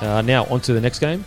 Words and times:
Uh, 0.00 0.22
now, 0.22 0.44
on 0.46 0.60
to 0.62 0.72
the 0.72 0.80
next 0.80 0.98
game 0.98 1.24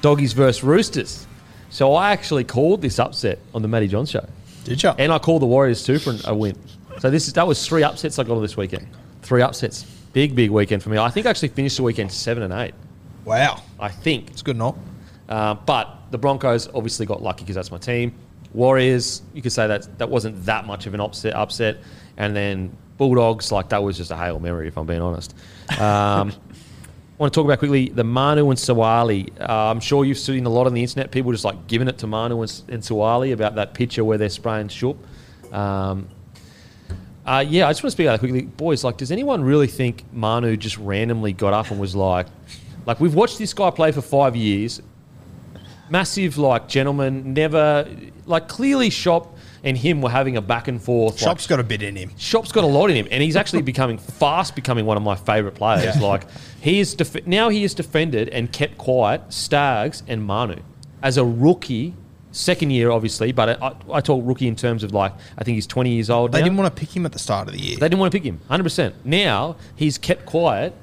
Doggies 0.00 0.32
versus 0.32 0.62
Roosters. 0.62 1.26
So 1.70 1.94
I 1.94 2.12
actually 2.12 2.44
called 2.44 2.82
this 2.82 2.98
upset 2.98 3.38
on 3.54 3.62
the 3.62 3.68
Matty 3.68 3.88
Johns 3.88 4.10
show. 4.10 4.26
Did 4.64 4.82
you? 4.82 4.90
And 4.90 5.12
I 5.12 5.18
called 5.18 5.42
the 5.42 5.46
Warriors 5.46 5.82
too 5.84 5.98
for 5.98 6.14
a 6.24 6.34
win. 6.34 6.56
So 6.98 7.10
this 7.10 7.26
is 7.26 7.32
that 7.34 7.46
was 7.46 7.66
three 7.66 7.82
upsets 7.82 8.18
I 8.18 8.24
got 8.24 8.36
on 8.36 8.42
this 8.42 8.56
weekend. 8.56 8.86
Three 9.22 9.42
upsets. 9.42 9.84
Big, 10.12 10.34
big 10.34 10.50
weekend 10.50 10.82
for 10.82 10.90
me. 10.90 10.98
I 10.98 11.08
think 11.08 11.26
I 11.26 11.30
actually 11.30 11.48
finished 11.48 11.78
the 11.78 11.82
weekend 11.82 12.12
seven 12.12 12.42
and 12.42 12.52
eight. 12.52 12.74
Wow. 13.24 13.62
I 13.80 13.88
think. 13.88 14.30
It's 14.30 14.42
good 14.42 14.56
not. 14.56 14.76
Uh, 15.28 15.54
but 15.54 15.98
the 16.10 16.18
Broncos 16.18 16.68
obviously 16.74 17.06
got 17.06 17.22
lucky 17.22 17.44
because 17.44 17.54
that's 17.54 17.70
my 17.70 17.78
team. 17.78 18.12
Warriors, 18.52 19.22
you 19.32 19.40
could 19.40 19.52
say 19.52 19.66
that 19.66 19.98
that 19.98 20.10
wasn't 20.10 20.44
that 20.44 20.66
much 20.66 20.86
of 20.86 20.92
an 20.92 21.00
upset. 21.00 21.34
Upset, 21.34 21.78
and 22.18 22.36
then 22.36 22.76
Bulldogs, 22.98 23.50
like 23.50 23.70
that 23.70 23.82
was 23.82 23.96
just 23.96 24.10
a 24.10 24.16
hail 24.16 24.38
memory, 24.38 24.68
if 24.68 24.76
I'm 24.76 24.86
being 24.86 25.00
honest. 25.00 25.34
Um, 25.80 26.32
want 27.22 27.32
to 27.32 27.38
talk 27.38 27.44
about 27.44 27.60
quickly 27.60 27.88
the 27.88 28.02
Manu 28.02 28.50
and 28.50 28.58
Sua'ali'i. 28.58 29.40
Uh, 29.40 29.70
I'm 29.70 29.78
sure 29.78 30.04
you've 30.04 30.18
seen 30.18 30.44
a 30.44 30.48
lot 30.48 30.66
on 30.66 30.74
the 30.74 30.82
internet. 30.82 31.12
People 31.12 31.30
just 31.30 31.44
like 31.44 31.68
giving 31.68 31.86
it 31.86 31.96
to 31.98 32.08
Manu 32.08 32.42
and, 32.42 32.62
and 32.68 32.82
Sua'ali'i 32.82 33.32
about 33.32 33.54
that 33.54 33.74
picture 33.74 34.04
where 34.04 34.18
they're 34.18 34.28
spraying 34.28 34.66
Schoupp. 34.66 34.96
Um, 35.52 36.08
uh, 37.24 37.44
yeah, 37.46 37.68
I 37.68 37.70
just 37.70 37.84
want 37.84 37.90
to 37.90 37.90
speak 37.92 38.06
about 38.06 38.14
that 38.14 38.18
quickly, 38.18 38.42
boys. 38.42 38.82
Like, 38.82 38.96
does 38.96 39.12
anyone 39.12 39.44
really 39.44 39.68
think 39.68 40.02
Manu 40.12 40.56
just 40.56 40.76
randomly 40.78 41.32
got 41.32 41.52
up 41.52 41.70
and 41.70 41.78
was 41.78 41.94
like, 41.94 42.26
like 42.86 42.98
we've 42.98 43.14
watched 43.14 43.38
this 43.38 43.54
guy 43.54 43.70
play 43.70 43.92
for 43.92 44.02
five 44.02 44.34
years, 44.34 44.82
massive 45.90 46.38
like 46.38 46.66
gentleman, 46.66 47.34
never 47.34 47.88
like 48.26 48.48
clearly 48.48 48.90
Shop 48.90 49.38
and 49.64 49.76
him 49.76 50.02
were 50.02 50.10
having 50.10 50.36
a 50.36 50.42
back 50.42 50.68
and 50.68 50.82
forth. 50.82 51.14
like, 51.14 51.20
Shop's 51.20 51.46
got 51.46 51.60
a 51.60 51.64
bit 51.64 51.82
in 51.82 51.96
him. 51.96 52.10
Shop's 52.16 52.52
got 52.52 52.64
a 52.64 52.66
lot 52.66 52.90
in 52.90 52.96
him, 52.96 53.08
and 53.10 53.22
he's 53.22 53.36
actually 53.36 53.62
becoming 53.72 53.98
fast, 53.98 54.54
becoming 54.54 54.86
one 54.86 54.96
of 54.96 55.02
my 55.02 55.14
favourite 55.14 55.54
players. 55.56 55.96
Yeah. 55.96 56.02
Like 56.02 56.24
he 56.60 56.80
is 56.80 56.94
def- 56.94 57.26
now 57.26 57.48
he 57.48 57.62
has 57.62 57.74
defended 57.74 58.28
and 58.30 58.52
kept 58.52 58.78
quiet 58.78 59.32
Stags 59.32 60.02
and 60.06 60.24
Manu 60.24 60.56
as 61.02 61.16
a 61.16 61.24
rookie. 61.24 61.94
Second 62.34 62.70
year, 62.70 62.90
obviously, 62.90 63.30
but 63.30 63.62
I, 63.62 63.74
I 63.92 64.00
talk 64.00 64.22
rookie 64.24 64.48
in 64.48 64.56
terms 64.56 64.82
of 64.84 64.94
like 64.94 65.12
I 65.36 65.44
think 65.44 65.56
he's 65.56 65.66
twenty 65.66 65.90
years 65.90 66.08
old. 66.08 66.32
They 66.32 66.38
now. 66.38 66.46
didn't 66.46 66.56
want 66.56 66.74
to 66.74 66.80
pick 66.80 66.96
him 66.96 67.04
at 67.04 67.12
the 67.12 67.18
start 67.18 67.46
of 67.46 67.52
the 67.52 67.60
year. 67.60 67.76
They 67.76 67.86
didn't 67.90 67.98
want 67.98 68.10
to 68.10 68.18
pick 68.18 68.24
him, 68.24 68.40
100%. 68.48 68.94
Now, 69.04 69.56
he's 69.76 69.98
kept 69.98 70.24
quiet. 70.24 70.74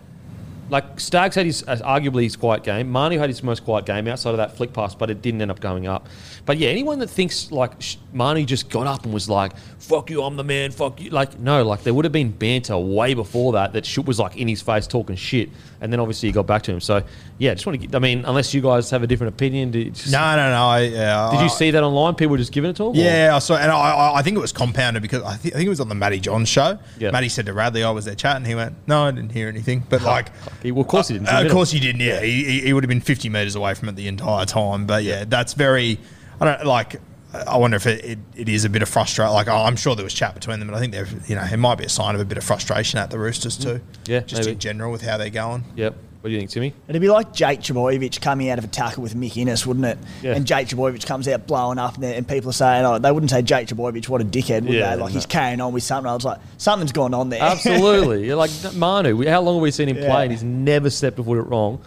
Like, 0.70 1.00
Starks 1.00 1.36
had 1.36 1.46
his, 1.46 1.64
uh, 1.68 1.78
arguably 1.78 2.24
his 2.24 2.36
quiet 2.36 2.64
game. 2.64 2.92
Marnie 2.92 3.18
had 3.18 3.30
his 3.30 3.42
most 3.44 3.64
quiet 3.66 3.86
game 3.86 4.08
outside 4.08 4.32
of 4.32 4.38
that 4.38 4.56
flick 4.56 4.72
pass, 4.74 4.94
but 4.96 5.10
it 5.10 5.22
didn't 5.22 5.42
end 5.42 5.52
up 5.52 5.60
going 5.60 5.88
up. 5.88 6.08
But 6.46 6.58
yeah, 6.58 6.70
anyone 6.70 7.00
that 7.00 7.10
thinks, 7.10 7.52
like, 7.52 7.82
sh- 7.82 7.98
Marnie 8.14 8.46
just 8.46 8.70
got 8.70 8.88
up 8.88 9.04
and 9.06 9.14
was 9.14 9.30
like, 9.30 9.58
fuck 9.80 10.10
you, 10.10 10.24
I'm 10.24 10.36
the 10.36 10.44
man, 10.44 10.72
fuck 10.72 11.02
you. 11.02 11.10
Like, 11.10 11.40
no, 11.40 11.64
like, 11.64 11.84
there 11.84 11.94
would 11.94 12.06
have 12.06 12.12
been 12.12 12.32
banter 12.32 12.78
way 12.78 13.14
before 13.14 13.54
that 13.54 13.74
that 13.74 13.84
Schoupp 13.84 14.06
was, 14.06 14.20
like, 14.20 14.38
in 14.38 14.48
his 14.48 14.62
face 14.62 14.88
talking 14.88 15.16
shit. 15.16 15.50
And 15.82 15.94
then 15.94 16.00
obviously 16.02 16.28
he 16.30 16.34
got 16.34 16.46
back 16.46 16.64
to 16.64 16.74
him. 16.74 16.82
So, 16.82 17.04
yeah, 17.38 17.54
just 17.54 17.66
want 17.66 17.82
to 17.82 17.96
I 17.96 18.00
mean, 18.00 18.26
unless 18.26 18.54
you 18.54 18.60
guys 18.62 18.90
have 18.90 19.02
a 19.02 19.08
different 19.08 19.34
opinion. 19.34 19.72
Did, 19.72 19.96
just, 19.96 20.12
no, 20.12 20.36
no, 20.36 20.50
no. 20.50 20.64
I, 20.68 20.80
yeah, 20.82 21.30
did 21.32 21.40
I- 21.40 21.44
you 21.44 21.50
see 21.50 21.72
that 21.72 21.84
online? 21.84 22.16
People 22.16 22.32
were 22.32 22.38
just 22.38 22.52
giving 22.52 22.70
it 22.72 22.76
to 22.78 22.84
him? 22.84 22.90
or- 22.90 22.96
Yeah, 22.96 23.32
I 23.34 23.40
saw, 23.40 23.56
and 23.56 23.72
I, 23.72 24.14
I, 24.16 24.22
think 24.22 24.36
it 24.36 24.42
was 24.42 24.52
compounded 24.52 25.02
because 25.02 25.24
I, 25.24 25.36
thi- 25.36 25.50
I 25.54 25.56
think 25.56 25.66
it 25.68 25.70
was 25.70 25.80
on 25.80 25.88
the 25.90 25.96
Matty 25.96 26.20
Johns 26.20 26.50
show. 26.50 26.78
Yeah. 26.98 27.12
Matty 27.12 27.30
said 27.30 27.46
to 27.46 27.54
Radley, 27.54 27.84
"I 27.84 27.92
was 27.92 28.04
there 28.06 28.16
chatting." 28.16 28.44
He 28.46 28.56
went, 28.56 28.76
"No, 28.88 29.04
I 29.04 29.12
didn't 29.12 29.32
hear 29.32 29.48
anything." 29.48 29.86
But 29.88 30.02
like, 30.02 30.32
He- 30.64 30.72
well, 30.72 30.82
of 30.82 30.88
course 30.88 31.08
he 31.08 31.16
didn't. 31.16 31.30
Uh, 31.30 31.44
of 31.46 31.52
course 31.52 31.72
he 31.72 31.80
didn't. 31.80 32.02
Yeah, 32.02 32.22
he, 32.22 32.44
he, 32.44 32.60
he 32.62 32.74
would 32.74 32.84
have 32.84 32.90
been 32.90 33.02
fifty 33.02 33.30
meters 33.30 33.56
away 33.56 33.74
from 33.74 33.90
it 33.90 33.96
the 33.96 34.08
entire 34.08 34.46
time. 34.46 34.86
But 34.86 35.04
yeah, 35.04 35.26
that's 35.26 35.54
very. 35.54 36.00
I 36.42 36.46
don't 36.46 36.66
like. 36.66 36.96
I 37.32 37.58
wonder 37.58 37.78
if 37.78 37.86
it, 37.86 38.04
it, 38.04 38.20
it 38.36 38.50
is 38.50 38.66
a 38.66 38.70
bit 38.70 38.82
of 38.82 38.90
frustration. 38.90 39.32
Like 39.32 39.48
I'm 39.48 39.76
sure 39.76 39.96
there 39.96 40.04
was 40.04 40.14
chat 40.14 40.34
between 40.34 40.60
them, 40.60 40.68
but 40.68 40.76
I 40.76 40.80
think 40.80 40.94
there, 40.94 41.08
you 41.28 41.36
know, 41.36 41.44
it 41.44 41.58
might 41.58 41.78
be 41.78 41.84
a 41.86 41.90
sign 41.90 42.16
of 42.16 42.22
a 42.22 42.26
bit 42.26 42.40
of 42.40 42.44
frustration 42.44 42.98
at 42.98 43.12
the 43.12 43.20
Roosters 43.20 43.56
too. 43.56 43.82
Yeah, 44.06 44.22
just 44.22 44.42
maybe. 44.42 44.54
in 44.54 44.60
general 44.60 44.92
with 44.92 45.04
how 45.04 45.18
they're 45.18 45.30
going. 45.30 45.64
Yep. 45.76 45.96
What 46.22 46.28
do 46.30 46.34
you 46.34 46.40
think, 46.40 46.50
Timmy? 46.52 46.74
It'd 46.90 47.02
be 47.02 47.10
like 47.10 47.32
Jake 47.34 47.62
Trbojevic 47.62 48.20
coming 48.20 48.50
out 48.50 48.58
of 48.58 48.66
a 48.66 48.68
tackle 48.68 49.02
with 49.04 49.16
Mick 49.16 49.38
Innes, 49.38 49.66
wouldn't 49.66 49.86
it? 49.86 49.98
Yeah. 50.22 50.36
And 50.36 50.46
Jake 50.46 50.68
Trbojevic 50.68 51.06
comes 51.06 51.30
out 51.30 51.48
blowing 51.48 51.78
up, 51.78 51.96
and, 51.96 52.04
and 52.04 52.28
people 52.28 52.50
are 52.50 52.54
saying, 52.54 52.86
"Oh, 52.86 53.00
they 53.00 53.10
wouldn't 53.12 53.30
say 53.30 53.42
Jake 53.42 53.70
Trbojevic, 53.70 54.10
what 54.10 54.20
a 54.20 54.26
dickhead, 54.26 54.64
would 54.64 54.74
Yeah, 54.74 54.96
they? 54.96 55.02
Like 55.02 55.12
no. 55.12 55.16
he's 55.16 55.26
carrying 55.26 55.62
on 55.62 55.72
with 55.72 55.84
something." 55.84 56.10
I 56.12 56.14
was 56.16 56.26
like, 56.26 56.40
"Something's 56.58 56.92
gone 56.92 57.14
on 57.14 57.30
there." 57.30 57.42
Absolutely. 57.42 58.26
You're 58.28 58.36
like 58.36 58.52
Manu. 58.76 59.26
How 59.30 59.40
long 59.42 59.56
have 59.56 59.62
we 59.64 59.72
seen 59.72 59.88
him 59.88 59.96
Yeah. 59.98 60.10
play 60.12 60.24
and 60.24 60.32
he's 60.32 60.44
never 60.44 60.90
stepped 60.90 61.20
a 61.20 61.24
foot 61.24 61.48
wrong? 61.48 61.82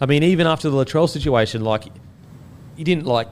I 0.00 0.06
mean, 0.06 0.24
even 0.24 0.48
after 0.48 0.68
the 0.68 0.76
Latrell 0.76 1.08
situation, 1.08 1.62
like 1.62 1.84
he 2.76 2.82
didn't 2.82 3.06
like. 3.06 3.28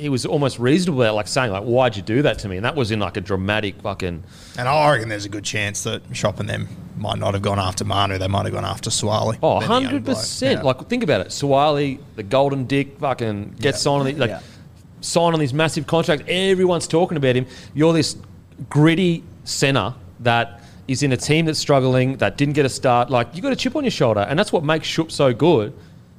He, 0.00 0.04
he 0.04 0.08
was 0.08 0.26
almost 0.26 0.58
reasonable 0.58 1.02
about 1.02 1.14
like 1.14 1.28
saying 1.28 1.52
like, 1.52 1.62
"Why'd 1.64 1.96
you 1.96 2.02
do 2.02 2.22
that 2.22 2.38
to 2.40 2.48
me?" 2.48 2.56
And 2.56 2.64
that 2.64 2.76
was 2.76 2.90
in 2.90 3.00
like 3.00 3.16
a 3.16 3.20
dramatic 3.20 3.80
fucking. 3.82 4.22
And 4.58 4.68
I 4.68 4.90
reckon 4.92 5.08
there's 5.08 5.24
a 5.24 5.28
good 5.28 5.44
chance 5.44 5.82
that 5.84 6.02
Shop 6.12 6.40
and 6.40 6.48
them 6.48 6.68
might 6.96 7.18
not 7.18 7.34
have 7.34 7.42
gone 7.42 7.58
after 7.58 7.84
Manu. 7.84 8.18
They 8.18 8.28
might 8.28 8.44
have 8.46 8.52
gone 8.54 8.64
after 8.64 8.90
Sua'ali'i. 8.90 9.38
Oh, 9.42 9.60
Then 9.60 9.68
the 9.68 9.74
young 9.74 9.82
100 9.84 10.04
bloke. 10.04 10.16
percent. 10.16 10.58
Yeah. 10.58 10.62
Like 10.64 10.88
think 10.88 11.02
about 11.02 11.20
it. 11.22 11.28
Sua'ali'i 11.28 11.98
the 12.16 12.22
golden 12.22 12.64
dick, 12.66 12.98
fucking 12.98 13.56
gets 13.60 13.78
Yeah. 13.78 13.82
signed 13.82 14.00
on 14.00 14.06
the, 14.06 14.12
like 14.14 14.30
Yeah. 14.30 14.40
signed 15.00 15.34
on 15.34 15.40
this 15.40 15.52
massive 15.52 15.86
contract. 15.86 16.24
Everyone's 16.28 16.86
talking 16.86 17.16
about 17.16 17.36
him. 17.36 17.46
You're 17.74 17.92
this 17.92 18.16
gritty 18.68 19.22
center 19.44 19.94
that 20.20 20.62
is 20.88 21.02
in 21.02 21.12
a 21.12 21.16
team 21.16 21.46
that's 21.46 21.58
struggling, 21.58 22.16
that 22.16 22.36
didn't 22.36 22.54
get 22.54 22.66
a 22.66 22.68
start. 22.68 23.10
Like 23.10 23.28
you 23.34 23.42
got 23.42 23.52
a 23.52 23.56
chip 23.56 23.76
on 23.76 23.84
your 23.84 23.90
shoulder, 23.90 24.20
and 24.28 24.38
that's 24.38 24.52
what 24.52 24.64
makes 24.64 24.86
Shop 24.86 25.10
so 25.10 25.32
good. 25.32 25.72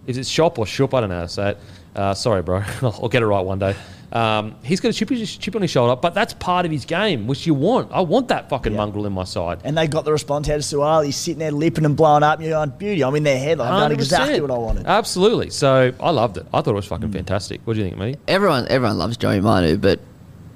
Is 0.08 0.18
it 0.18 0.26
Shop 0.26 0.58
or 0.58 0.66
Shop 0.66 0.94
I 0.94 1.02
don't 1.02 1.10
know 1.10 1.18
how 1.18 1.22
to 1.24 1.28
say 1.30 1.50
it. 1.52 1.58
Uh, 1.96 2.14
sorry, 2.14 2.42
bro. 2.42 2.64
I'll 2.82 3.10
get 3.10 3.22
it 3.22 3.28
right 3.28 3.42
one 3.46 3.60
day. 3.60 3.76
Um, 4.14 4.56
he's 4.64 4.82
got 4.82 4.90
a 4.90 4.94
chip, 4.94 5.10
chip 5.10 5.56
on 5.56 5.62
his 5.62 5.72
shoulder, 5.72 5.96
but 5.96 6.14
that's 6.14 6.34
part 6.34 6.66
of 6.66 6.72
his 6.72 6.84
game, 6.84 7.28
which 7.28 7.48
you 7.48 7.54
want. 7.54 7.92
I 7.94 8.02
want 8.02 8.28
that 8.28 8.50
fucking 8.50 8.76
mongrel 8.76 9.06
in 9.06 9.14
my 9.14 9.24
side. 9.24 9.60
And 9.64 9.78
they 9.78 9.88
got 9.88 10.04
the 10.04 10.12
response 10.12 10.50
out 10.50 10.58
of 10.58 10.66
Sual. 10.66 11.00
He's 11.02 11.16
sitting 11.16 11.40
there 11.40 11.52
lipping 11.52 11.86
and 11.86 11.96
blowing 11.96 12.22
up. 12.24 12.40
And 12.40 12.46
you're 12.48 12.58
going, 12.58 12.72
beauty, 12.78 13.04
I'm 13.06 13.16
in 13.16 13.24
their 13.24 13.40
head. 13.40 13.60
Like, 13.60 13.72
I've 13.72 13.80
done 13.84 13.92
exactly 13.94 14.42
what 14.42 14.52
I 14.52 14.58
wanted. 14.58 14.86
Absolutely. 14.86 15.50
So 15.50 15.94
I 15.98 16.10
loved 16.12 16.36
it. 16.38 16.46
I 16.54 16.60
thought 16.62 16.72
it 16.72 16.74
was 16.74 16.86
Mm. 16.88 16.90
fucking 16.90 17.12
fantastic. 17.14 17.62
What 17.64 17.76
do 17.76 17.80
you 17.80 17.86
think, 17.86 17.98
mate? 17.98 18.18
Everyone, 18.28 18.68
everyone 18.70 18.98
loves 18.98 19.16
Joey 19.16 19.40
Manu, 19.40 19.78
but 19.78 20.02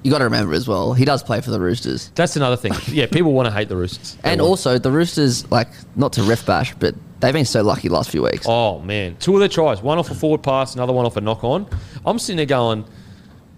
you 0.03 0.11
got 0.11 0.17
to 0.17 0.25
remember 0.25 0.53
as 0.53 0.67
well, 0.67 0.91
he 0.93 1.05
does 1.05 1.23
play 1.23 1.39
for 1.39 1.51
the 1.51 1.59
Roosters. 1.61 2.11
That's 2.15 2.35
another 2.35 2.57
thing. 2.57 2.73
Yeah, 2.93 3.05
people 3.05 3.31
want 3.31 3.45
to 3.47 3.51
hate 3.53 3.69
the 3.69 3.77
Roosters. 3.77 4.15
They 4.21 4.31
And 4.33 4.41
want- 4.41 4.49
also, 4.49 4.77
the 4.79 4.91
Roosters, 4.91 5.49
like, 5.49 5.69
not 5.95 6.11
to 6.13 6.23
riff 6.23 6.45
bash, 6.45 6.75
but 6.77 6.93
they've 7.19 7.33
been 7.33 7.45
so 7.45 7.61
lucky 7.63 7.87
the 7.87 7.93
last 7.93 8.09
few 8.09 8.23
weeks. 8.23 8.45
oh 8.47 8.79
man, 8.79 9.15
two 9.17 9.33
of 9.33 9.39
their 9.39 9.49
tries, 9.49 9.81
one 9.81 9.97
off 9.97 10.11
a 10.11 10.15
forward 10.15 10.43
pass, 10.43 10.75
another 10.75 10.93
one 10.93 11.05
off 11.05 11.17
a 11.17 11.21
knock 11.21 11.43
on. 11.43 11.67
I'm 12.05 12.19
sitting 12.19 12.37
there 12.37 12.45
going, 12.45 12.85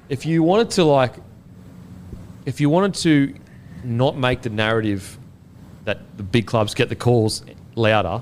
if 0.09 0.25
you 0.25 0.43
wanted 0.43 0.69
to 0.71 0.83
like, 0.83 1.15
if 2.45 2.61
you 2.61 2.69
wanted 2.69 2.93
to 2.95 3.35
not 3.83 4.17
make 4.17 4.41
the 4.41 4.49
narrative 4.49 5.17
that 5.85 5.99
the 6.17 6.23
big 6.23 6.45
clubs 6.45 6.73
get 6.73 6.89
the 6.89 6.95
calls 6.95 7.43
louder. 7.75 8.21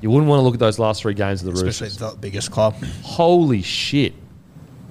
You 0.00 0.10
wouldn't 0.10 0.28
want 0.28 0.40
to 0.40 0.42
look 0.42 0.54
at 0.54 0.60
those 0.60 0.78
last 0.78 1.02
three 1.02 1.14
games 1.14 1.42
of 1.42 1.46
the 1.46 1.52
roof. 1.52 1.68
especially 1.68 1.88
Roosters. 1.88 2.12
the 2.12 2.16
biggest 2.18 2.50
club. 2.50 2.74
Holy 3.02 3.60
shit! 3.62 4.14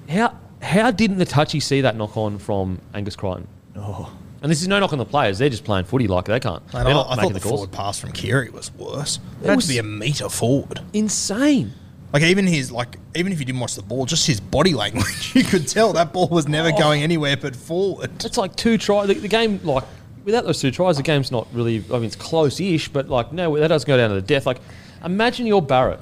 How 0.08 0.36
how 0.62 0.90
didn't 0.92 1.18
the 1.18 1.24
touchy 1.24 1.58
see 1.60 1.80
that 1.80 1.96
knock 1.96 2.16
on 2.16 2.38
from 2.38 2.80
Angus 2.94 3.16
Crichton? 3.16 3.48
Oh. 3.76 4.12
And 4.42 4.50
this 4.50 4.62
is 4.62 4.68
no 4.68 4.78
knock 4.80 4.92
on 4.92 4.98
the 4.98 5.04
players; 5.04 5.38
they're 5.38 5.50
just 5.50 5.64
playing 5.64 5.84
footy 5.84 6.08
like 6.08 6.24
they 6.24 6.40
can't. 6.40 6.66
They're 6.68 6.86
I, 6.86 6.92
not 6.92 7.06
I 7.10 7.22
thought 7.22 7.34
the, 7.34 7.40
calls. 7.40 7.52
forward 7.52 7.72
pass 7.72 7.98
from 7.98 8.12
Keary 8.12 8.50
was 8.50 8.72
worse. 8.74 9.18
It 9.42 9.48
had 9.48 9.56
was- 9.56 9.68
be 9.68 9.78
a 9.78 9.82
meter 9.82 10.28
forward. 10.28 10.80
Insane. 10.92 11.72
Like 12.12 12.22
even 12.24 12.46
his 12.46 12.72
like 12.72 12.96
even 13.14 13.32
if 13.32 13.38
you 13.38 13.44
didn't 13.44 13.60
watch 13.60 13.76
the 13.76 13.82
ball, 13.82 14.04
just 14.04 14.26
his 14.26 14.40
body 14.40 14.74
language, 14.74 15.32
you 15.34 15.44
could 15.44 15.68
tell 15.68 15.92
that 15.92 16.12
ball 16.12 16.28
was 16.28 16.46
Oh. 16.46 16.48
never 16.50 16.72
going 16.72 17.02
anywhere 17.02 17.36
but 17.36 17.54
forward. 17.54 18.10
It's 18.24 18.36
like 18.36 18.56
two 18.56 18.78
tries. 18.78 19.06
The, 19.08 19.14
the 19.14 19.28
game, 19.28 19.60
like, 19.62 19.84
without 20.24 20.44
those 20.44 20.60
two 20.60 20.70
tries, 20.72 20.96
the 20.96 21.04
game's 21.04 21.30
not 21.30 21.46
really. 21.52 21.84
I 21.90 21.94
mean, 21.94 22.04
it's 22.04 22.16
close-ish, 22.16 22.88
but 22.88 23.08
like, 23.08 23.32
no, 23.32 23.56
that 23.58 23.68
doesn't 23.68 23.86
go 23.86 23.96
down 23.96 24.08
to 24.08 24.16
the 24.16 24.22
death. 24.22 24.44
Like, 24.44 24.60
imagine 25.04 25.46
you're 25.46 25.62
Barrett, 25.62 26.00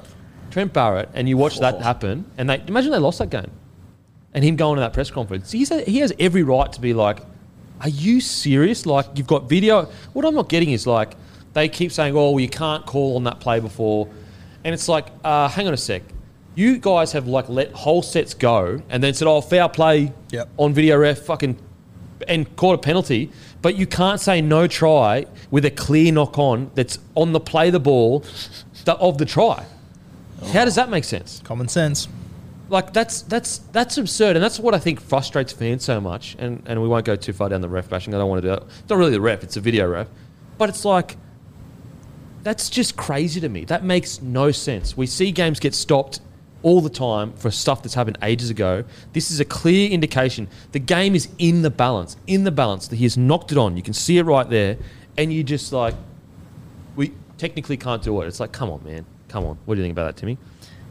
Trent 0.49 0.73
Barrett, 0.73 1.09
and 1.13 1.29
you 1.29 1.37
watch 1.37 1.59
that 1.59 1.75
oh. 1.75 1.79
happen, 1.79 2.25
and 2.39 2.49
they 2.49 2.63
imagine 2.67 2.91
they 2.91 2.97
lost 2.97 3.19
that 3.19 3.29
game, 3.29 3.51
and 4.33 4.43
him 4.43 4.55
going 4.55 4.77
to 4.77 4.81
that 4.81 4.93
press 4.93 5.11
conference. 5.11 5.51
He's 5.51 5.69
a, 5.69 5.81
he 5.81 5.99
has 5.99 6.11
every 6.19 6.41
right 6.41 6.71
to 6.73 6.81
be 6.81 6.95
like, 6.95 7.19
"Are 7.81 7.89
you 7.89 8.21
serious? 8.21 8.85
Like, 8.85 9.05
you've 9.15 9.27
got 9.27 9.49
video." 9.49 9.87
What 10.13 10.25
I'm 10.25 10.35
not 10.35 10.49
getting 10.49 10.71
is 10.71 10.85
like, 10.87 11.13
they 11.53 11.67
keep 11.69 11.91
saying, 11.91 12.15
"Oh, 12.15 12.37
you 12.37 12.49
can't 12.49 12.85
call 12.85 13.15
on 13.15 13.23
that 13.25 13.39
play 13.39 13.59
before," 13.59 14.07
and 14.63 14.73
it's 14.73 14.87
like, 14.87 15.07
uh, 15.23 15.47
hang 15.47 15.67
on 15.67 15.73
a 15.73 15.77
sec. 15.77 16.03
You 16.55 16.77
guys 16.77 17.11
have 17.13 17.27
like 17.27 17.47
let 17.47 17.71
whole 17.71 18.01
sets 18.01 18.33
go, 18.33 18.81
and 18.89 19.01
then 19.03 19.13
said, 19.13 19.27
"Oh, 19.27 19.41
foul 19.41 19.69
play 19.69 20.13
Yep. 20.31 20.49
on 20.57 20.73
video 20.73 20.97
ref, 20.97 21.19
fucking 21.19 21.57
and 22.27 22.53
caught 22.57 22.75
a 22.75 22.77
penalty, 22.77 23.31
but 23.61 23.77
you 23.77 23.87
can't 23.87 24.19
say 24.19 24.41
no 24.41 24.67
try 24.67 25.25
with 25.51 25.63
a 25.63 25.71
clear 25.71 26.11
knock 26.11 26.37
on 26.37 26.69
that's 26.75 26.99
on 27.15 27.31
the 27.31 27.39
play 27.39 27.69
the 27.69 27.79
ball 27.79 28.25
the, 28.83 28.93
of 28.95 29.17
the 29.17 29.25
try. 29.25 29.65
How 30.53 30.65
does 30.65 30.75
that 30.75 30.89
make 30.89 31.05
sense? 31.05 31.41
Common 31.45 31.67
sense. 31.69 32.07
Like 32.69 32.93
that's 32.93 33.23
that's 33.23 33.59
that's 33.71 33.97
absurd, 33.97 34.35
and 34.35 34.43
that's 34.43 34.59
what 34.59 34.73
I 34.75 34.79
think 34.79 35.01
frustrates 35.01 35.51
fans 35.51 35.83
so 35.83 35.99
much. 35.99 36.35
And 36.39 36.61
and 36.65 36.81
we 36.81 36.87
won't 36.87 37.05
go 37.05 37.15
too 37.15 37.33
far 37.33 37.49
down 37.49 37.61
the 37.61 37.69
ref 37.69 37.89
bashing. 37.89 38.13
I 38.13 38.17
don't 38.17 38.29
want 38.29 38.41
to 38.43 38.47
do 38.47 38.55
that. 38.55 38.63
It's 38.63 38.89
not 38.89 38.97
really 38.97 39.11
the 39.11 39.21
ref; 39.21 39.43
it's 39.43 39.57
a 39.57 39.61
video 39.61 39.87
ref. 39.87 40.07
But 40.57 40.69
it's 40.69 40.85
like 40.85 41.17
that's 42.43 42.69
just 42.69 42.95
crazy 42.95 43.41
to 43.41 43.49
me. 43.49 43.65
That 43.65 43.83
makes 43.83 44.21
no 44.21 44.51
sense. 44.51 44.95
We 44.95 45.07
see 45.07 45.31
games 45.31 45.59
get 45.59 45.73
stopped 45.73 46.21
all 46.61 46.81
the 46.81 46.89
time 46.89 47.33
for 47.33 47.49
stuff 47.49 47.81
that's 47.81 47.95
happened 47.95 48.17
ages 48.21 48.49
ago. 48.49 48.83
This 49.13 49.31
is 49.31 49.39
a 49.39 49.45
clear 49.45 49.89
indication 49.89 50.47
the 50.71 50.79
game 50.79 51.15
is 51.15 51.29
in 51.39 51.63
the 51.63 51.69
balance. 51.69 52.17
In 52.27 52.43
the 52.43 52.51
balance, 52.51 52.87
that 52.89 52.97
he 52.97 53.03
has 53.05 53.17
knocked 53.17 53.51
it 53.51 53.57
on. 53.57 53.77
You 53.77 53.83
can 53.83 53.93
see 53.93 54.17
it 54.17 54.23
right 54.23 54.47
there, 54.47 54.77
and 55.17 55.33
you 55.33 55.43
just 55.43 55.73
like 55.73 55.95
we 56.95 57.13
technically 57.39 57.77
can't 57.77 58.03
do 58.03 58.21
it. 58.21 58.27
It's 58.27 58.39
like, 58.39 58.51
come 58.51 58.69
on, 58.69 58.83
man, 58.83 59.05
come 59.27 59.45
on. 59.45 59.57
What 59.65 59.75
do 59.75 59.81
you 59.81 59.85
think 59.85 59.93
about 59.93 60.13
that, 60.13 60.19
Timmy? 60.19 60.37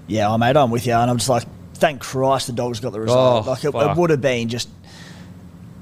Yeah, 0.08 0.30
oh, 0.30 0.38
mate, 0.38 0.56
I'm 0.56 0.70
with 0.70 0.86
you, 0.86 0.94
and 0.94 1.10
I'm 1.10 1.18
just 1.18 1.28
like, 1.28 1.44
thank 1.78 2.00
Christ 2.00 2.46
the 2.48 2.52
dogs 2.52 2.80
got 2.80 2.92
the 2.92 3.00
result. 3.00 3.46
Oh, 3.46 3.50
like 3.50 3.64
it, 3.64 3.74
it 3.74 3.96
would 3.96 4.10
have 4.10 4.20
been 4.20 4.48
just. 4.48 4.68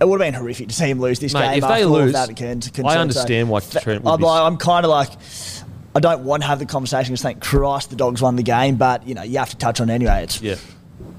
It 0.00 0.06
would 0.06 0.20
have 0.20 0.26
been 0.26 0.34
horrific 0.38 0.68
to 0.68 0.74
see 0.74 0.90
him 0.90 1.00
lose 1.00 1.18
this 1.20 1.32
Mate, 1.32 1.40
game. 1.40 1.52
if 1.54 1.60
they 1.62 1.66
after 1.82 1.86
all 1.86 1.96
of 1.96 2.02
lose, 2.04 2.12
that 2.12 2.28
con- 2.36 2.60
concern. 2.60 2.84
I 2.86 2.96
understand 2.98 3.48
why 3.48 3.60
fa- 3.60 3.80
Trent 3.80 4.04
would 4.04 4.10
I'm, 4.12 4.18
be 4.20 4.26
like, 4.26 4.40
s- 4.42 4.46
I'm 4.46 4.56
kind 4.58 4.84
of 4.84 4.90
like, 4.90 5.08
I 5.94 6.00
don't 6.00 6.24
want 6.24 6.42
to 6.42 6.46
have 6.48 6.58
the 6.58 6.66
conversation. 6.66 7.14
Just 7.14 7.22
thank 7.22 7.40
Christ 7.40 7.88
the 7.88 7.96
dogs 7.96 8.20
won 8.20 8.36
the 8.36 8.42
game, 8.42 8.76
but 8.76 9.06
you 9.08 9.14
know 9.14 9.22
you 9.22 9.38
have 9.38 9.48
to 9.50 9.56
touch 9.56 9.80
on 9.80 9.88
it 9.88 9.94
anyway. 9.94 10.22
It's 10.24 10.42
Yeah. 10.42 10.56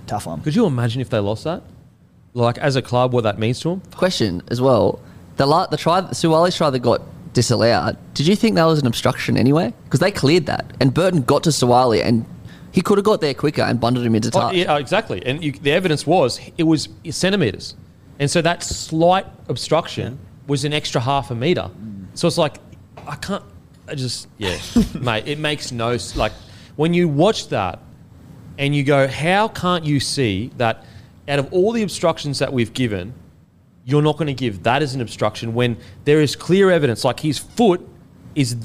tough 0.05 0.27
one. 0.27 0.41
Could 0.41 0.55
you 0.55 0.67
imagine 0.67 1.01
if 1.01 1.09
they 1.09 1.17
lost 1.17 1.43
that? 1.45 1.63
Like 2.35 2.59
as 2.59 2.75
a 2.75 2.83
club, 2.83 3.13
what 3.13 3.23
that 3.23 3.39
means 3.39 3.59
to 3.61 3.69
them? 3.69 3.81
Question 3.95 4.43
as 4.49 4.61
well. 4.61 4.99
The 5.37 5.47
la- 5.47 5.65
the 5.65 5.77
try, 5.77 6.01
Sua'ali'i's 6.01 6.55
try 6.55 6.69
that 6.69 6.77
got 6.79 7.01
disallowed. 7.33 7.97
Did 8.13 8.27
you 8.27 8.35
think 8.35 8.55
that 8.57 8.65
was 8.65 8.79
an 8.79 8.85
obstruction 8.85 9.37
anyway? 9.37 9.73
Because 9.85 10.01
they 10.01 10.11
cleared 10.11 10.45
that, 10.45 10.65
and 10.79 10.93
Burton 10.93 11.23
got 11.23 11.43
to 11.45 11.49
Sua'ali'i, 11.49 12.03
and 12.05 12.25
he 12.71 12.81
could 12.81 12.97
have 12.97 13.05
got 13.05 13.21
there 13.21 13.33
quicker 13.33 13.61
and 13.61 13.79
bundled 13.79 14.05
him 14.05 14.15
into 14.15 14.29
Oh, 14.29 14.41
touch. 14.41 14.55
yeah, 14.55 14.73
oh, 14.73 14.77
exactly. 14.77 15.25
And 15.25 15.43
you, 15.43 15.51
the 15.51 15.71
evidence 15.71 16.05
was 16.05 16.39
it 16.57 16.63
was 16.63 16.89
centimeters, 17.09 17.75
and 18.19 18.29
so 18.29 18.41
that 18.41 18.63
slight 18.63 19.25
obstruction 19.47 20.19
was 20.47 20.63
an 20.65 20.73
extra 20.73 21.01
half 21.01 21.31
a 21.31 21.35
meter. 21.35 21.69
So 22.13 22.27
it's 22.27 22.37
like 22.37 22.57
I 23.07 23.15
can't. 23.15 23.43
I 23.87 23.95
just 23.95 24.27
yeah, 24.37 24.57
mate. 24.99 25.27
It 25.27 25.39
makes 25.39 25.71
no 25.71 25.97
like 26.15 26.33
when 26.75 26.93
you 26.93 27.07
watch 27.07 27.47
that 27.49 27.79
and 28.57 28.75
you 28.75 28.83
go, 28.83 29.07
how 29.07 29.47
can't 29.47 29.85
you 29.85 29.99
see 29.99 30.51
that 30.57 30.83
out 31.27 31.39
of 31.39 31.51
all 31.53 31.71
the 31.71 31.83
obstructions 31.83 32.39
that 32.39 32.51
we've 32.51 32.73
given, 32.73 33.13
you're 33.85 34.01
not 34.01 34.17
going 34.17 34.27
to 34.27 34.33
give 34.33 34.63
that 34.63 34.81
as 34.81 34.95
an 34.95 35.01
obstruction 35.01 35.53
when 35.53 35.77
there 36.05 36.21
is 36.21 36.35
clear 36.35 36.71
evidence, 36.71 37.03
like 37.05 37.19
his 37.19 37.37
foot 37.37 37.87
is 38.35 38.55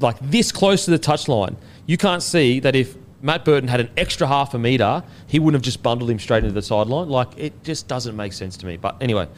like 0.00 0.18
this 0.20 0.52
close 0.52 0.84
to 0.84 0.90
the 0.90 0.98
touchline. 0.98 1.56
You 1.86 1.96
can't 1.96 2.22
see 2.22 2.60
that 2.60 2.76
if 2.76 2.96
Matt 3.20 3.44
Burton 3.44 3.68
had 3.68 3.80
an 3.80 3.90
extra 3.96 4.26
half 4.26 4.54
a 4.54 4.58
meter, 4.58 5.02
he 5.26 5.38
wouldn't 5.38 5.54
have 5.54 5.64
just 5.64 5.82
bundled 5.82 6.10
him 6.10 6.18
straight 6.18 6.44
into 6.44 6.54
the 6.54 6.62
sideline. 6.62 7.08
Like 7.08 7.28
it 7.36 7.64
just 7.64 7.88
doesn't 7.88 8.16
make 8.16 8.32
sense 8.32 8.56
to 8.58 8.66
me. 8.66 8.76
But 8.76 8.96
anyway, 9.00 9.28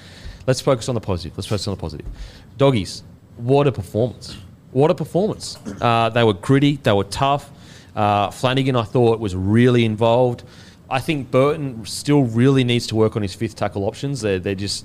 let's 0.46 0.60
focus 0.60 0.88
on 0.88 0.94
the 0.94 1.00
positive. 1.00 1.36
Let's 1.36 1.46
focus 1.46 1.68
on 1.68 1.74
the 1.74 1.80
positive. 1.80 2.06
Doggies, 2.56 3.02
what 3.36 3.66
a 3.66 3.72
performance! 3.72 4.36
What 4.72 4.90
a 4.90 4.94
performance! 4.94 5.58
Uh, 5.80 6.08
they 6.08 6.24
were 6.24 6.34
gritty. 6.34 6.76
They 6.76 6.92
were 6.92 7.04
tough. 7.04 7.50
Uh, 7.94 8.30
Flanagan, 8.30 8.74
I 8.74 8.82
thought, 8.82 9.20
was 9.20 9.36
really 9.36 9.84
involved. 9.84 10.44
I 10.90 11.00
think 11.00 11.30
Burton 11.30 11.84
still 11.86 12.24
really 12.24 12.64
needs 12.64 12.86
to 12.88 12.96
work 12.96 13.16
on 13.16 13.22
his 13.22 13.34
fifth 13.34 13.56
tackle 13.56 13.84
options. 13.84 14.20
They're, 14.20 14.38
they're 14.38 14.54
just 14.54 14.84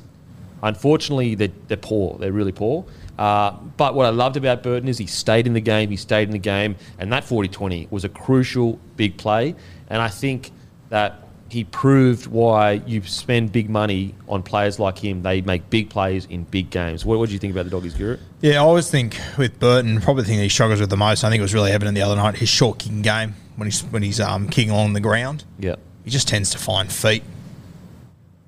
Unfortunately, 0.61 1.35
they're, 1.35 1.49
they're 1.67 1.77
poor. 1.77 2.17
They're 2.17 2.31
really 2.31 2.51
poor. 2.51 2.85
Uh, 3.17 3.51
but 3.77 3.95
what 3.95 4.05
I 4.05 4.09
loved 4.09 4.37
about 4.37 4.63
Burton 4.63 4.87
is 4.87 4.97
he 4.97 5.05
stayed 5.05 5.47
in 5.47 5.53
the 5.53 5.61
game. 5.61 5.89
He 5.89 5.97
stayed 5.97 6.27
in 6.27 6.31
the 6.31 6.37
game. 6.37 6.75
And 6.97 7.11
that 7.11 7.23
40 7.23 7.49
20 7.49 7.87
was 7.91 8.03
a 8.03 8.09
crucial 8.09 8.79
big 8.95 9.17
play. 9.17 9.55
And 9.89 10.01
I 10.01 10.07
think 10.07 10.51
that 10.89 11.23
he 11.49 11.63
proved 11.63 12.27
why 12.27 12.73
you 12.85 13.01
spend 13.03 13.51
big 13.51 13.69
money 13.69 14.13
on 14.27 14.43
players 14.43 14.79
like 14.79 14.97
him. 14.99 15.23
They 15.23 15.41
make 15.41 15.69
big 15.69 15.89
plays 15.89 16.25
in 16.25 16.43
big 16.43 16.69
games. 16.69 17.03
What, 17.05 17.19
what 17.19 17.27
do 17.27 17.33
you 17.33 17.39
think 17.39 17.51
about 17.51 17.65
the 17.65 17.71
Doggies, 17.71 17.95
Guru? 17.95 18.17
Yeah, 18.41 18.53
I 18.53 18.57
always 18.57 18.89
think 18.89 19.19
with 19.37 19.59
Burton, 19.59 19.99
probably 20.01 20.23
the 20.23 20.29
thing 20.29 20.37
that 20.37 20.43
he 20.43 20.49
struggles 20.49 20.79
with 20.79 20.89
the 20.89 20.97
most. 20.97 21.23
I 21.23 21.29
think 21.29 21.39
it 21.39 21.43
was 21.43 21.53
really 21.53 21.71
evident 21.71 21.95
the 21.95 22.03
other 22.03 22.15
night. 22.15 22.35
His 22.35 22.49
short 22.49 22.79
kicking 22.79 23.01
game 23.01 23.35
when 23.55 23.67
he's 23.67 23.81
when 23.81 24.03
he's 24.03 24.19
um, 24.19 24.47
kicking 24.47 24.71
along 24.71 24.93
the 24.93 25.01
ground. 25.01 25.43
Yeah. 25.57 25.75
he 26.05 26.11
just 26.11 26.27
tends 26.27 26.51
to 26.51 26.57
find 26.57 26.91
feet 26.91 27.23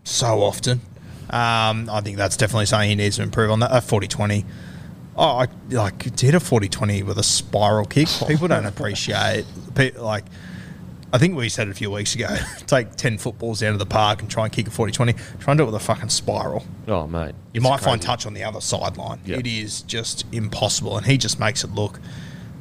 so 0.03 0.41
often. 0.41 0.81
Um, 1.31 1.89
I 1.89 2.01
think 2.01 2.17
that's 2.17 2.35
definitely 2.37 2.65
something 2.65 2.89
he 2.89 2.95
needs 2.95 3.15
to 3.15 3.23
improve 3.23 3.51
on 3.51 3.59
that. 3.61 3.69
A 3.75 3.81
40 3.81 4.07
20. 4.07 4.45
Oh, 5.17 5.23
I 5.23 5.47
like 5.69 6.15
did 6.15 6.35
a 6.35 6.39
40 6.39 6.67
20 6.69 7.03
with 7.03 7.17
a 7.17 7.23
spiral 7.23 7.85
kick. 7.85 8.07
People 8.27 8.47
don't 8.47 8.65
appreciate 8.65 9.45
pe- 9.75 9.91
like 9.93 10.25
I 11.13 11.17
think 11.17 11.35
we 11.35 11.49
said 11.49 11.67
it 11.67 11.71
a 11.71 11.73
few 11.73 11.91
weeks 11.91 12.15
ago. 12.15 12.27
Take 12.67 12.95
10 12.95 13.17
footballs 13.17 13.61
out 13.63 13.73
of 13.73 13.79
the 13.79 13.85
park 13.85 14.21
and 14.21 14.31
try 14.31 14.45
and 14.45 14.53
kick 14.53 14.67
a 14.67 14.71
40 14.71 14.91
20. 14.93 15.13
Try 15.13 15.23
and 15.47 15.57
do 15.57 15.63
it 15.63 15.65
with 15.65 15.75
a 15.75 15.79
fucking 15.79 16.07
spiral. 16.09 16.65
Oh, 16.87 17.05
mate. 17.07 17.35
You 17.53 17.59
might 17.61 17.81
find 17.81 18.01
touch 18.01 18.25
on 18.25 18.33
the 18.33 18.43
other 18.45 18.61
sideline. 18.61 19.19
Yeah. 19.25 19.37
It 19.37 19.47
is 19.47 19.81
just 19.81 20.25
impossible, 20.31 20.95
and 20.97 21.05
he 21.05 21.17
just 21.17 21.37
makes 21.39 21.63
it 21.65 21.71
look 21.71 21.99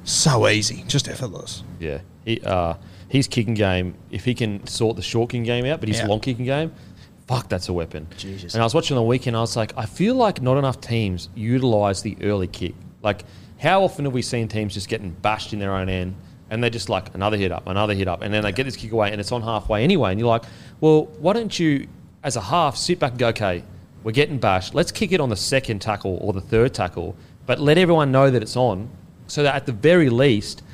so 0.05 0.49
easy, 0.49 0.85
just 0.89 1.09
effortless. 1.09 1.62
Yeah. 1.79 2.00
He, 2.25 2.41
uh, 2.41 2.75
his 3.09 3.29
kicking 3.29 3.55
game, 3.55 3.95
if 4.11 4.25
he 4.25 4.35
can 4.35 4.67
sort 4.67 4.97
the 4.97 5.03
short 5.03 5.31
kicking 5.31 5.45
game 5.45 5.65
out, 5.67 5.79
but 5.79 5.89
his 5.89 5.99
Yeah. 5.99 6.07
long 6.07 6.19
kicking 6.21 6.45
game, 6.45 6.73
fuck, 7.31 7.49
that's 7.49 7.69
a 7.69 7.73
weapon. 7.73 8.09
Jesus. 8.17 8.55
And 8.55 8.63
I 8.63 8.67
was 8.67 8.75
watching 8.75 8.97
the 8.97 9.03
weekend, 9.03 9.37
I 9.37 9.41
was 9.41 9.57
like, 9.57 9.73
I 9.77 9.87
feel 9.87 10.17
like 10.17 10.43
not 10.43 10.59
enough 10.59 10.81
teams 10.81 11.29
utilize 11.37 12.03
the 12.03 12.17
early 12.23 12.49
kick. 12.49 12.75
Like, 13.03 13.25
how 13.61 13.85
often 13.85 14.05
have 14.05 14.13
we 14.13 14.21
seen 14.21 14.49
teams 14.49 14.75
just 14.75 14.89
getting 14.89 15.11
bashed 15.11 15.53
in 15.53 15.61
their 15.61 15.73
own 15.73 15.89
end 15.89 16.17
and 16.51 16.61
they're 16.61 16.71
just 16.71 16.89
like, 16.89 17.15
another 17.15 17.37
hit 17.37 17.53
up, 17.53 17.69
another 17.69 17.95
hit 17.95 18.09
up, 18.09 18.23
and 18.23 18.35
then 18.35 18.43
they 18.43 18.51
get 18.51 18.65
this 18.65 18.75
kick 18.75 18.91
away 18.91 19.13
and 19.13 19.21
it's 19.21 19.31
on 19.31 19.43
halfway 19.43 19.85
anyway. 19.85 20.11
And 20.11 20.19
you're 20.19 20.29
like, 20.29 20.43
well, 20.81 21.05
why 21.21 21.33
don't 21.33 21.57
you, 21.57 21.87
as 22.25 22.35
a 22.35 22.41
half, 22.41 22.77
sit 22.77 22.99
back 22.99 23.13
and 23.13 23.21
go, 23.21 23.29
okay, 23.29 23.63
we're 24.03 24.11
getting 24.11 24.39
bashed. 24.39 24.75
Let's 24.75 24.91
kick 24.91 25.13
it 25.13 25.21
on 25.21 25.29
the 25.29 25.37
second 25.37 25.79
tackle 25.79 26.19
or 26.21 26.33
the 26.33 26.41
third 26.41 26.75
tackle, 26.75 27.15
but 27.47 27.61
let 27.61 27.79
everyone 27.79 28.11
know 28.11 28.29
that 28.29 28.43
it's 28.43 28.57
on 28.57 28.91
so 29.29 29.45
that 29.45 29.55
at 29.55 29.67
the 29.67 29.73
very 29.73 30.11
least, 30.11 30.65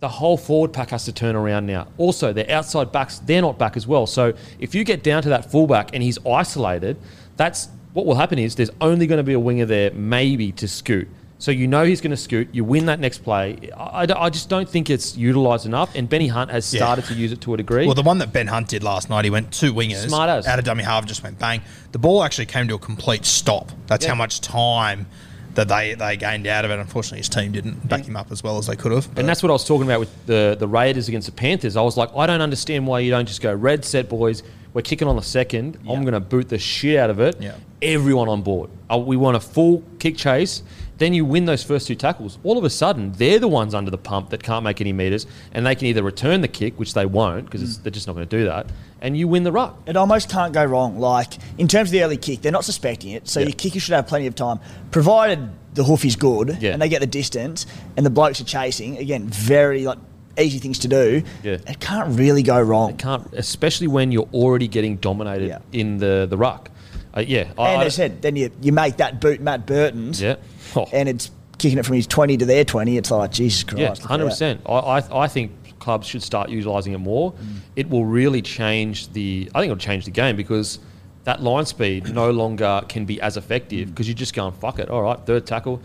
the 0.00 0.08
whole 0.08 0.36
forward 0.36 0.72
pack 0.72 0.90
has 0.90 1.04
to 1.06 1.12
turn 1.12 1.34
around 1.34 1.66
now. 1.66 1.86
Also, 1.98 2.32
their 2.32 2.50
outside 2.50 2.92
backs, 2.92 3.20
they're 3.20 3.40
not 3.42 3.58
back 3.58 3.76
as 3.76 3.86
well. 3.86 4.06
So 4.06 4.34
if 4.58 4.74
you 4.74 4.84
get 4.84 5.02
down 5.02 5.22
to 5.22 5.28
that 5.30 5.50
fullback 5.50 5.90
and 5.94 6.02
he's 6.02 6.18
isolated, 6.26 6.98
that's 7.36 7.68
what 7.94 8.04
will 8.06 8.16
happen 8.16 8.38
is 8.38 8.54
there's 8.56 8.70
only 8.80 9.06
going 9.06 9.18
to 9.18 9.22
be 9.22 9.32
a 9.32 9.40
winger 9.40 9.64
there, 9.64 9.90
maybe 9.92 10.52
to 10.52 10.68
scoot. 10.68 11.08
So 11.38 11.50
you 11.50 11.66
know 11.66 11.84
he's 11.84 12.00
going 12.00 12.10
to 12.10 12.16
scoot. 12.16 12.48
You 12.52 12.64
win 12.64 12.86
that 12.86 13.00
next 13.00 13.18
play. 13.18 13.70
I, 13.76 14.04
I- 14.04 14.24
I 14.24 14.30
just 14.30 14.48
don't 14.48 14.68
think 14.68 14.88
it's 14.90 15.16
utilised 15.16 15.66
enough. 15.66 15.94
And 15.94 16.08
Benny 16.08 16.28
Hunt 16.28 16.50
has 16.50 16.72
Yeah. 16.72 16.78
started 16.78 17.04
to 17.06 17.14
use 17.14 17.32
it 17.32 17.40
to 17.42 17.54
a 17.54 17.56
degree. 17.56 17.86
Well, 17.86 17.94
the 17.94 18.02
one 18.02 18.18
that 18.18 18.32
Ben 18.32 18.46
Hunt 18.46 18.68
did 18.68 18.82
last 18.82 19.10
night, 19.10 19.24
he 19.24 19.30
went 19.30 19.52
two 19.52 19.72
wingers 19.74 20.06
Smart 20.08 20.28
as. 20.30 20.46
out 20.46 20.58
of 20.58 20.64
dummy 20.64 20.84
half, 20.84 21.06
just 21.06 21.22
went 21.22 21.38
bang. 21.38 21.60
The 21.92 21.98
ball 21.98 22.22
actually 22.24 22.46
came 22.46 22.66
to 22.68 22.74
a 22.74 22.78
complete 22.78 23.24
stop. 23.24 23.72
That's 23.86 24.04
Yeah. 24.04 24.10
how 24.12 24.16
much 24.16 24.40
time 24.40 25.06
that 25.54 25.68
they, 25.68 25.94
they 25.94 26.16
gained 26.16 26.46
out 26.46 26.64
of 26.64 26.70
it. 26.70 26.78
Unfortunately, 26.78 27.18
his 27.18 27.28
team 27.28 27.52
didn't 27.52 27.88
back 27.88 28.04
him 28.04 28.16
up 28.16 28.30
as 28.32 28.42
well 28.42 28.58
as 28.58 28.66
they 28.66 28.76
could 28.76 28.92
have. 28.92 29.08
And 29.18 29.28
that's 29.28 29.42
what 29.42 29.50
I 29.50 29.52
was 29.52 29.66
talking 29.66 29.86
about 29.86 30.00
with 30.00 30.26
the, 30.26 30.56
the 30.58 30.68
Raiders 30.68 31.08
against 31.08 31.26
the 31.26 31.32
Panthers. 31.32 31.76
I 31.76 31.82
was 31.82 31.96
like, 31.96 32.10
I 32.16 32.26
don't 32.26 32.40
understand 32.40 32.86
why 32.86 33.00
you 33.00 33.10
don't 33.10 33.26
just 33.26 33.40
go 33.40 33.52
red 33.54 33.84
set, 33.84 34.08
boys. 34.08 34.42
We're 34.72 34.82
kicking 34.82 35.06
on 35.06 35.14
the 35.14 35.22
second. 35.22 35.78
I'm 35.88 36.02
going 36.02 36.14
to 36.14 36.20
boot 36.20 36.48
the 36.48 36.58
shit 36.58 36.98
out 36.98 37.08
of 37.08 37.20
it. 37.20 37.40
Yeah. 37.40 37.54
Everyone 37.80 38.28
on 38.28 38.42
board. 38.42 38.70
Uh, 38.90 38.98
we 38.98 39.16
want 39.16 39.36
a 39.36 39.40
full 39.40 39.84
kick 40.00 40.16
chase, 40.16 40.62
Then 40.98 41.12
you 41.12 41.24
win 41.24 41.44
those 41.44 41.62
first 41.62 41.86
two 41.88 41.94
tackles. 41.96 42.38
All 42.44 42.56
of 42.56 42.64
a 42.64 42.70
sudden, 42.70 43.12
they're 43.12 43.38
the 43.38 43.48
ones 43.48 43.74
under 43.74 43.90
the 43.90 43.98
pump 43.98 44.30
that 44.30 44.42
can't 44.42 44.62
make 44.62 44.80
any 44.80 44.92
meters, 44.92 45.26
and 45.52 45.66
they 45.66 45.74
can 45.74 45.88
either 45.88 46.02
return 46.02 46.40
the 46.40 46.48
kick, 46.48 46.78
which 46.78 46.94
they 46.94 47.04
won't 47.06 47.46
because 47.46 47.78
mm. 47.78 47.82
they're 47.82 47.90
just 47.90 48.06
not 48.06 48.14
going 48.14 48.28
to 48.28 48.36
do 48.36 48.44
that, 48.44 48.66
and 49.00 49.16
you 49.16 49.26
win 49.26 49.42
the 49.42 49.52
ruck. 49.52 49.76
It 49.86 49.96
almost 49.96 50.30
can't 50.30 50.52
go 50.52 50.64
wrong. 50.64 50.98
Like 50.98 51.34
in 51.58 51.66
terms 51.68 51.88
of 51.88 51.92
the 51.92 52.02
early 52.04 52.16
kick, 52.16 52.42
they're 52.42 52.52
not 52.52 52.64
suspecting 52.64 53.10
it, 53.10 53.28
so 53.28 53.40
Yeah. 53.40 53.46
your 53.46 53.54
kicker 53.54 53.80
should 53.80 53.94
have 53.94 54.06
plenty 54.06 54.26
of 54.26 54.34
time, 54.34 54.60
provided 54.90 55.50
the 55.74 55.82
hoof 55.82 56.04
is 56.04 56.14
good 56.14 56.58
Yeah. 56.60 56.72
and 56.72 56.80
they 56.80 56.88
get 56.88 57.00
the 57.00 57.06
distance, 57.06 57.66
and 57.96 58.06
the 58.06 58.10
blokes 58.10 58.40
are 58.40 58.44
chasing. 58.44 58.96
Again, 58.98 59.26
very 59.26 59.84
like 59.84 59.98
easy 60.38 60.58
things 60.58 60.78
to 60.80 60.88
do. 60.88 61.22
Yeah. 61.42 61.58
It 61.66 61.80
can't 61.80 62.16
really 62.18 62.42
go 62.42 62.60
wrong. 62.60 62.90
It 62.90 62.98
can't, 62.98 63.28
especially 63.34 63.86
when 63.88 64.12
you're 64.12 64.28
already 64.32 64.68
getting 64.68 64.96
dominated 64.96 65.48
Yeah. 65.48 65.58
in 65.72 65.98
the 65.98 66.26
the 66.28 66.36
ruck. 66.36 66.70
Uh, 67.16 67.20
yeah, 67.20 67.48
and 67.56 67.82
as 67.82 67.86
I 67.86 67.88
said, 67.88 68.22
then 68.22 68.34
you, 68.36 68.50
you 68.60 68.72
make 68.72 68.96
that 68.96 69.20
boot 69.20 69.40
Matt 69.40 69.66
Burton's, 69.66 70.20
yeah, 70.20 70.36
Oh. 70.76 70.86
and 70.92 71.08
it's 71.08 71.30
kicking 71.58 71.78
it 71.78 71.86
from 71.86 71.94
his 71.94 72.08
20 72.08 72.38
to 72.38 72.44
their 72.46 72.64
20. 72.64 72.96
It's 72.96 73.10
like, 73.10 73.30
Jesus 73.30 73.62
Christ. 73.62 74.02
Yeah, 74.02 74.08
100%. 74.08 74.58
I, 74.66 74.72
I 74.72 75.20
I 75.24 75.28
think 75.28 75.52
clubs 75.78 76.06
should 76.08 76.22
start 76.22 76.48
utilising 76.50 76.92
it 76.92 76.98
more. 76.98 77.32
Mm. 77.32 77.36
It 77.76 77.88
will 77.90 78.04
really 78.04 78.42
change 78.42 79.12
the. 79.12 79.48
I 79.54 79.60
think 79.60 79.70
it'll 79.70 79.80
change 79.80 80.04
the 80.06 80.10
game 80.10 80.34
because 80.34 80.80
that 81.24 81.40
line 81.42 81.66
speed 81.66 82.12
no 82.22 82.30
longer 82.32 82.82
can 82.88 83.04
be 83.04 83.20
as 83.20 83.36
effective 83.36 83.90
because 83.90 84.08
you're 84.08 84.14
just 84.16 84.34
going 84.34 84.52
fuck 84.54 84.78
it. 84.80 84.88
All 84.90 85.02
right, 85.02 85.18
third 85.24 85.46
tackle, 85.46 85.80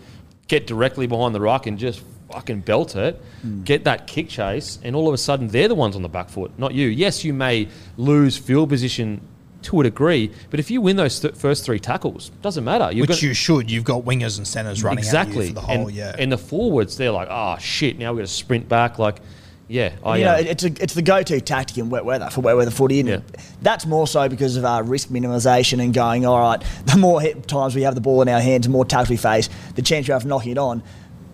get 0.48 0.66
directly 0.66 1.06
behind 1.06 1.34
the 1.34 1.40
ruck 1.40 1.66
and 1.68 1.78
just 1.78 2.02
fucking 2.32 2.60
belt 2.62 2.96
it. 2.96 3.22
Mm. 3.46 3.64
Get 3.64 3.84
that 3.84 4.06
kick 4.08 4.28
chase, 4.28 4.80
and 4.82 4.96
all 4.96 5.06
of 5.06 5.14
a 5.14 5.18
sudden 5.18 5.46
they're 5.48 5.68
the 5.68 5.74
ones 5.76 5.94
on 5.94 6.02
the 6.02 6.08
back 6.08 6.28
foot, 6.30 6.50
not 6.58 6.74
you. 6.74 6.88
Yes, 6.88 7.24
you 7.24 7.32
may 7.32 7.68
lose 7.96 8.36
field 8.36 8.68
position. 8.68 9.20
To 9.64 9.80
a 9.80 9.84
degree, 9.84 10.30
but 10.50 10.58
if 10.58 10.70
you 10.70 10.80
win 10.80 10.96
those 10.96 11.20
th- 11.20 11.34
first 11.34 11.64
three 11.66 11.78
tackles, 11.78 12.30
doesn't 12.40 12.64
matter. 12.64 12.90
You're 12.92 13.02
Which 13.06 13.20
gonna- 13.20 13.28
you 13.28 13.34
should. 13.34 13.70
You've 13.70 13.84
got 13.84 14.04
wingers 14.04 14.38
and 14.38 14.46
centers 14.46 14.82
running 14.82 14.98
exactly 15.00 15.36
at 15.36 15.42
you 15.42 15.48
for 15.48 15.54
the 15.54 15.60
whole. 15.60 15.86
and, 15.88 15.92
yeah. 15.94 16.16
and 16.18 16.32
the 16.32 16.38
forwards 16.38 16.96
they're 16.96 17.10
like 17.10 17.28
oh 17.30 17.56
shit 17.60 17.98
now 17.98 18.10
we're 18.10 18.16
going 18.16 18.26
to 18.26 18.32
sprint 18.32 18.68
back 18.70 18.98
like 18.98 19.20
yeah 19.68 19.92
I 20.04 20.16
you 20.16 20.24
know, 20.24 20.34
um, 20.36 20.46
it's 20.46 20.64
a, 20.64 20.82
it's 20.82 20.94
the 20.94 21.02
go-to 21.02 21.40
tactic 21.42 21.76
in 21.78 21.90
wet 21.90 22.04
weather 22.04 22.28
for 22.30 22.40
wet 22.40 22.56
weather 22.56 22.70
footy, 22.70 23.00
and 23.00 23.08
Yeah. 23.08 23.20
that's 23.62 23.84
more 23.86 24.06
so 24.06 24.28
because 24.30 24.56
of 24.56 24.64
our 24.64 24.82
risk 24.82 25.10
minimisation 25.10 25.80
and 25.82 25.92
going. 25.94 26.24
All 26.26 26.40
right, 26.40 26.60
the 26.86 26.96
more 26.96 27.20
hit 27.20 27.46
times 27.46 27.74
we 27.76 27.82
have 27.82 27.94
the 27.94 28.00
ball 28.00 28.22
in 28.22 28.28
our 28.28 28.40
hands, 28.40 28.64
the 28.66 28.72
more 28.72 28.84
tackles 28.86 29.10
we 29.10 29.16
face, 29.18 29.48
the 29.76 29.82
chance 29.82 30.08
you 30.08 30.14
have 30.14 30.22
of 30.22 30.28
knocking 30.28 30.52
it 30.52 30.58
on. 30.58 30.82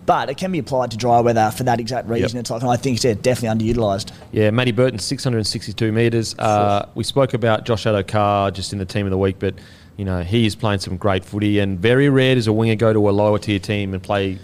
But 0.07 0.29
it 0.29 0.37
can 0.37 0.51
be 0.53 0.57
applied 0.59 0.89
to 0.91 0.97
dry 0.97 1.19
weather 1.19 1.51
for 1.55 1.63
that 1.63 1.79
exact 1.81 2.07
reason. 2.07 2.37
Yep. 2.37 2.41
It's 2.41 2.49
like, 2.49 2.61
and 2.61 2.71
I 2.71 2.77
think 2.77 3.03
it's 3.03 3.21
definitely 3.21 3.73
underutilised. 3.73 4.11
yeah 4.31 4.49
Matty 4.49 4.71
Burton 4.71 4.97
662 4.97 5.91
metres 5.91 6.33
uh, 6.39 6.87
we 6.95 7.03
spoke 7.03 7.33
about 7.33 7.65
Josh 7.65 7.83
Addo-Carr 7.83 8.51
just 8.51 8.71
in 8.73 8.79
the 8.79 8.85
team 8.85 9.05
of 9.05 9.11
the 9.11 9.17
week 9.17 9.35
but 9.37 9.53
you 9.97 10.05
know 10.05 10.23
he 10.23 10.45
is 10.45 10.55
playing 10.55 10.79
some 10.79 10.95
great 10.95 11.25
footy 11.25 11.59
and 11.59 11.77
very 11.79 12.09
rare 12.09 12.35
does 12.35 12.47
a 12.47 12.53
winger 12.53 12.75
go 12.75 12.93
to 12.93 13.09
a 13.09 13.11
lower 13.11 13.37
tier 13.37 13.59
team 13.59 13.93
and 13.93 14.01
play 14.01 14.39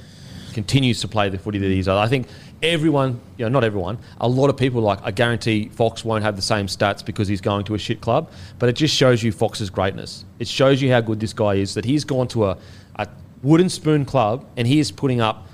continues 0.53 0.99
to 1.01 1.07
play 1.07 1.29
the 1.29 1.37
footy 1.37 1.59
that 1.59 1.69
he's 1.69 1.87
I 1.87 2.07
think 2.07 2.27
everyone 2.61 3.19
you 3.37 3.45
know 3.45 3.49
not 3.49 3.63
everyone 3.63 3.97
a 4.19 4.27
lot 4.27 4.49
of 4.49 4.57
people 4.57 4.81
like 4.81 4.99
I 5.01 5.11
guarantee 5.11 5.69
Fox 5.69 6.03
won't 6.03 6.23
have 6.23 6.35
the 6.35 6.41
same 6.41 6.67
stats 6.67 7.05
because 7.05 7.27
he's 7.29 7.41
going 7.41 7.63
to 7.65 7.75
a 7.75 7.77
shit 7.77 8.01
club 8.01 8.29
but 8.59 8.67
it 8.67 8.73
just 8.73 8.93
shows 8.95 9.23
you 9.23 9.31
Fox's 9.31 9.69
greatness 9.69 10.25
it 10.39 10.47
shows 10.47 10.81
you 10.81 10.91
how 10.91 10.99
good 10.99 11.19
this 11.21 11.33
guy 11.33 11.55
is 11.55 11.73
that 11.75 11.85
he's 11.85 12.03
gone 12.03 12.27
to 12.29 12.47
a, 12.47 12.57
a 12.97 13.07
wooden 13.41 13.69
spoon 13.69 14.03
club 14.05 14.45
and 14.57 14.67
he 14.67 14.79
is 14.79 14.91
putting 14.91 15.21
up 15.21 15.47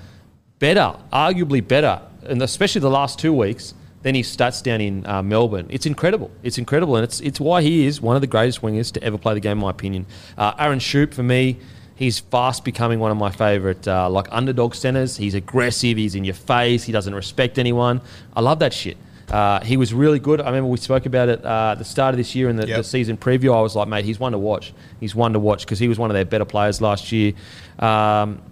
better, 0.60 0.94
arguably 1.12 1.66
better, 1.66 2.00
and 2.22 2.40
especially 2.42 2.80
the 2.80 2.90
last 2.90 3.18
two 3.18 3.32
weeks 3.32 3.74
than 4.02 4.14
his 4.14 4.34
stats 4.34 4.62
down 4.62 4.80
in 4.80 5.04
uh, 5.06 5.22
Melbourne. 5.22 5.66
It's 5.68 5.84
incredible. 5.86 6.30
It's 6.44 6.56
incredible, 6.58 6.94
and 6.96 7.04
it's 7.04 7.20
it's 7.20 7.40
why 7.40 7.60
he 7.62 7.84
is 7.86 8.00
one 8.00 8.14
of 8.14 8.20
the 8.22 8.28
greatest 8.28 8.62
wingers 8.62 8.92
to 8.92 9.02
ever 9.02 9.18
play 9.18 9.34
the 9.34 9.40
game, 9.40 9.52
in 9.58 9.58
my 9.58 9.70
opinion. 9.70 10.06
Uh, 10.38 10.52
Aaron 10.58 10.78
Schoupp, 10.78 11.12
for 11.12 11.22
me, 11.24 11.58
he's 11.96 12.18
fast 12.20 12.64
becoming 12.64 12.98
one 13.00 13.10
of 13.10 13.16
my 13.18 13.30
favourite 13.30 13.86
uh, 13.88 14.08
like 14.08 14.26
underdog 14.30 14.74
centers. 14.74 15.16
He's 15.16 15.34
aggressive. 15.34 15.96
He's 15.98 16.14
in 16.14 16.24
your 16.24 16.34
face. 16.34 16.84
He 16.84 16.92
doesn't 16.92 17.14
respect 17.14 17.58
anyone. 17.58 18.00
I 18.34 18.40
love 18.40 18.60
that 18.60 18.72
shit. 18.72 18.96
Uh, 19.30 19.60
he 19.60 19.76
was 19.76 19.94
really 19.94 20.18
good. 20.18 20.40
I 20.40 20.46
remember 20.46 20.68
we 20.70 20.76
spoke 20.78 21.06
about 21.06 21.28
it 21.28 21.44
uh, 21.44 21.70
at 21.72 21.78
the 21.78 21.84
start 21.84 22.14
of 22.14 22.18
this 22.18 22.34
year 22.34 22.48
in 22.48 22.56
the, 22.56 22.66
Yep. 22.66 22.76
the 22.78 22.84
season 22.84 23.16
preview. 23.16 23.54
I 23.56 23.60
was 23.60 23.76
like, 23.76 23.86
mate, 23.86 24.04
he's 24.04 24.18
one 24.18 24.32
to 24.32 24.38
watch. 24.38 24.72
He's 24.98 25.14
one 25.14 25.34
to 25.34 25.38
watch 25.38 25.64
because 25.64 25.78
he 25.78 25.86
was 25.86 25.98
one 26.00 26.10
of 26.10 26.14
their 26.14 26.24
better 26.24 26.44
players 26.44 26.80
last 26.80 27.12
year. 27.12 27.32
Um, 27.78 28.42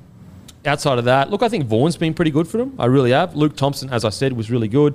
outside 0.68 0.98
of 0.98 1.04
that, 1.06 1.30
look, 1.30 1.42
I 1.42 1.48
think 1.48 1.66
Vaughan's 1.66 1.96
been 1.96 2.14
pretty 2.14 2.30
good 2.30 2.46
for 2.46 2.58
them. 2.58 2.74
I 2.78 2.86
really 2.86 3.10
have. 3.10 3.34
Luke 3.34 3.56
Thompson, 3.56 3.90
as 3.90 4.04
I 4.04 4.10
said, 4.10 4.32
was 4.32 4.50
really 4.50 4.68
good. 4.68 4.94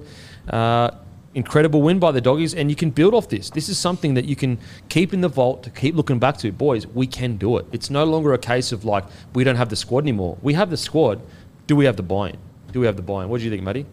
Uh, 0.50 0.92
incredible 1.36 1.82
win 1.82 2.00
by 2.00 2.12
the 2.12 2.22
doggies, 2.22 2.54
and 2.54 2.70
you 2.70 2.76
can 2.76 2.92
build 2.92 3.14
off 3.14 3.30
this. 3.30 3.50
This 3.50 3.70
is 3.70 3.78
something 3.78 4.14
that 4.14 4.26
you 4.26 4.36
can 4.36 4.58
keep 4.90 5.14
in 5.14 5.22
the 5.22 5.28
vault 5.28 5.64
to 5.64 5.70
keep 5.70 5.96
looking 5.96 6.20
back 6.20 6.38
to. 6.38 6.52
Boys, 6.52 6.88
we 6.88 7.08
can 7.08 7.38
do 7.38 7.58
it. 7.58 7.66
It's 7.72 7.90
no 7.90 8.04
longer 8.06 8.34
a 8.34 8.38
case 8.38 8.72
of 8.72 8.86
like 8.86 9.04
we 9.34 9.44
don't 9.44 9.56
have 9.56 9.70
the 9.70 9.76
squad 9.76 10.04
anymore. 10.04 10.38
We 10.42 10.54
have 10.54 10.70
the 10.70 10.78
squad. 10.78 11.22
Do 11.68 11.76
we 11.76 11.86
have 11.86 11.96
the 11.96 12.04
buy-in? 12.04 12.38
Do 12.72 12.80
we 12.80 12.86
have 12.86 12.96
the 12.96 13.02
buy-in? 13.02 13.30
What 13.30 13.40
do 13.40 13.46
you 13.46 13.52
think, 13.52 13.64
Matty? 13.64 13.86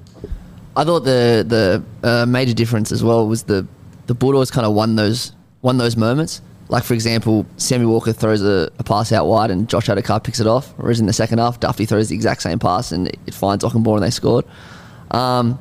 I 0.76 0.84
thought 0.84 1.00
the 1.00 1.44
the 1.46 2.08
uh, 2.08 2.26
major 2.26 2.54
difference 2.54 2.92
as 2.92 3.02
well 3.02 3.26
was 3.26 3.44
the 3.44 3.66
the 4.06 4.14
Bulldogs 4.14 4.50
kind 4.50 4.66
of 4.66 4.74
won 4.74 4.96
those 4.96 5.32
won 5.62 5.78
those 5.78 5.96
moments. 5.96 6.42
Like 6.70 6.84
for 6.84 6.94
example, 6.94 7.44
Sammy 7.56 7.84
Walker 7.84 8.12
throws 8.12 8.42
a, 8.42 8.70
a 8.78 8.84
pass 8.84 9.10
out 9.12 9.26
wide 9.26 9.50
and 9.50 9.68
Josh 9.68 9.88
Addo-Carr 9.88 10.20
picks 10.20 10.38
it 10.40 10.46
off. 10.46 10.72
Whereas 10.76 11.00
in 11.00 11.06
the 11.06 11.12
second 11.12 11.38
half, 11.38 11.58
Duffy 11.60 11.84
throws 11.84 12.08
the 12.08 12.14
exact 12.14 12.42
same 12.42 12.58
pass 12.58 12.92
and 12.92 13.08
it, 13.08 13.18
it 13.26 13.34
finds 13.34 13.64
Ockenbaugh 13.64 13.94
and 13.96 14.02
they 14.04 14.10
scored. 14.10 14.44
Um, 15.10 15.58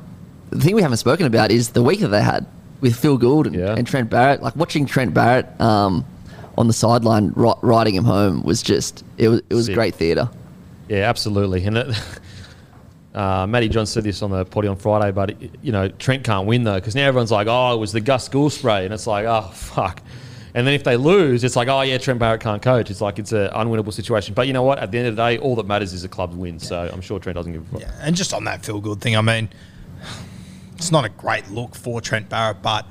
the 0.50 0.60
thing 0.60 0.74
we 0.76 0.82
haven't 0.82 0.98
spoken 0.98 1.26
about 1.26 1.50
is 1.50 1.70
the 1.70 1.82
week 1.82 2.00
that 2.00 2.08
they 2.08 2.22
had 2.22 2.46
with 2.80 2.94
Phil 2.96 3.18
Gould 3.18 3.46
and, 3.48 3.56
Yeah. 3.56 3.74
and 3.76 3.86
Trent 3.86 4.08
Barrett. 4.08 4.40
Like 4.42 4.54
watching 4.56 4.86
Trent 4.86 5.12
Barrett 5.12 5.60
um, 5.60 6.04
on 6.56 6.68
the 6.68 6.72
sideline 6.72 7.32
ri- 7.34 7.54
riding 7.62 7.94
him 7.96 8.04
home 8.04 8.42
was 8.44 8.62
just 8.62 9.04
it 9.18 9.28
was 9.28 9.42
it 9.50 9.54
was 9.54 9.66
Sick. 9.66 9.74
great 9.74 9.94
theatre. 9.96 10.30
Yeah, 10.88 11.08
absolutely. 11.08 11.64
And 11.64 11.76
it, 11.76 11.96
uh, 13.14 13.46
Matty 13.48 13.68
Johns 13.68 13.90
said 13.90 14.04
this 14.04 14.22
on 14.22 14.30
the 14.30 14.44
potty 14.44 14.68
on 14.68 14.76
Friday, 14.76 15.10
but 15.10 15.34
you 15.64 15.72
know 15.72 15.88
Trent 15.88 16.22
can't 16.24 16.46
win 16.46 16.62
though 16.64 16.76
because 16.76 16.94
now 16.94 17.06
everyone's 17.08 17.32
like, 17.32 17.48
oh, 17.48 17.74
it 17.74 17.78
was 17.78 17.90
the 17.92 18.00
Gus 18.00 18.28
Gould 18.28 18.52
spray, 18.52 18.84
and 18.84 18.94
it's 18.94 19.06
like, 19.06 19.26
oh 19.26 19.50
fuck. 19.52 20.00
And 20.54 20.66
then 20.66 20.74
if 20.74 20.84
they 20.84 20.96
lose, 20.96 21.44
it's 21.44 21.56
like, 21.56 21.68
oh 21.68 21.82
yeah, 21.82 21.98
Trent 21.98 22.18
Barrett 22.18 22.40
can't 22.40 22.60
coach. 22.60 22.90
It's 22.90 23.00
like 23.00 23.18
it's 23.18 23.32
an 23.32 23.50
unwinnable 23.50 23.92
situation. 23.92 24.34
But 24.34 24.46
you 24.46 24.52
know 24.52 24.62
what? 24.62 24.78
At 24.78 24.90
the 24.90 24.98
end 24.98 25.08
of 25.08 25.16
the 25.16 25.22
day, 25.22 25.38
all 25.38 25.56
that 25.56 25.66
matters 25.66 25.92
is 25.92 26.02
the 26.02 26.08
club 26.08 26.34
wins. 26.34 26.66
So 26.66 26.90
I'm 26.92 27.00
sure 27.00 27.18
Trent 27.18 27.36
doesn't 27.36 27.52
give 27.52 27.62
a 27.62 27.70
fuck. 27.72 27.80
Yeah, 27.80 27.92
and 28.02 28.16
just 28.16 28.32
on 28.32 28.44
that 28.44 28.64
feel 28.64 28.80
good 28.80 29.00
thing, 29.00 29.16
I 29.16 29.20
mean, 29.20 29.48
it's 30.76 30.90
not 30.90 31.04
a 31.04 31.08
great 31.08 31.48
look 31.50 31.74
for 31.74 32.00
Trent 32.00 32.28
Barrett, 32.28 32.62
but 32.62 32.86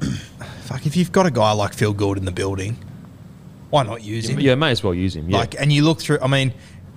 fuck, 0.62 0.86
if 0.86 0.96
you've 0.96 1.12
got 1.12 1.26
a 1.26 1.30
guy 1.30 1.52
like 1.52 1.72
Phil 1.72 1.92
Gould 1.92 2.18
in 2.18 2.24
the 2.24 2.32
building, 2.32 2.76
why 3.70 3.82
not 3.82 4.04
use 4.04 4.28
him? 4.28 4.38
Yeah, 4.38 4.54
may 4.54 4.70
as 4.70 4.84
well 4.84 4.94
use 4.94 5.16
him. 5.16 5.30
Yeah. 5.30 5.38
Like, 5.38 5.58
and 5.58 5.72
you 5.72 5.82
look 5.82 5.98
through. 6.00 6.18
I 6.20 6.28
mean, 6.28 6.52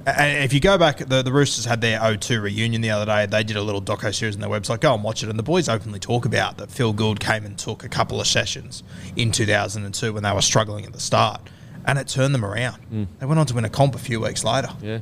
and 0.05 0.43
if 0.43 0.53
you 0.53 0.59
go 0.59 0.77
back, 0.77 0.97
the, 0.97 1.21
the 1.21 1.31
Roosters 1.31 1.65
had 1.65 1.81
their 1.81 1.99
O2 1.99 2.41
reunion 2.41 2.81
the 2.81 2.91
other 2.91 3.05
day. 3.05 3.25
They 3.25 3.43
did 3.43 3.57
a 3.57 3.61
little 3.61 3.81
doco 3.81 4.13
series 4.13 4.35
on 4.35 4.41
their 4.41 4.49
website. 4.49 4.79
Go 4.79 4.93
and 4.93 5.03
watch 5.03 5.23
it. 5.23 5.29
And 5.29 5.39
the 5.39 5.43
boys 5.43 5.67
openly 5.67 5.99
talk 5.99 6.25
about 6.25 6.57
that 6.57 6.69
Phil 6.69 6.93
Gould 6.93 7.19
came 7.19 7.45
and 7.45 7.57
took 7.57 7.83
a 7.83 7.89
couple 7.89 8.21
of 8.21 8.27
sessions 8.27 8.83
in 9.15 9.31
2002 9.31 10.13
when 10.13 10.23
they 10.23 10.31
were 10.31 10.41
struggling 10.41 10.85
at 10.85 10.93
the 10.93 10.99
start, 10.99 11.41
and 11.85 11.97
it 11.97 12.07
turned 12.07 12.35
them 12.35 12.45
around. 12.45 12.77
Mm. 12.91 13.07
They 13.19 13.25
went 13.25 13.39
on 13.39 13.45
to 13.47 13.55
win 13.55 13.65
a 13.65 13.69
comp 13.69 13.95
a 13.95 13.99
few 13.99 14.21
weeks 14.21 14.43
later. 14.43 14.69
yeah. 14.81 14.99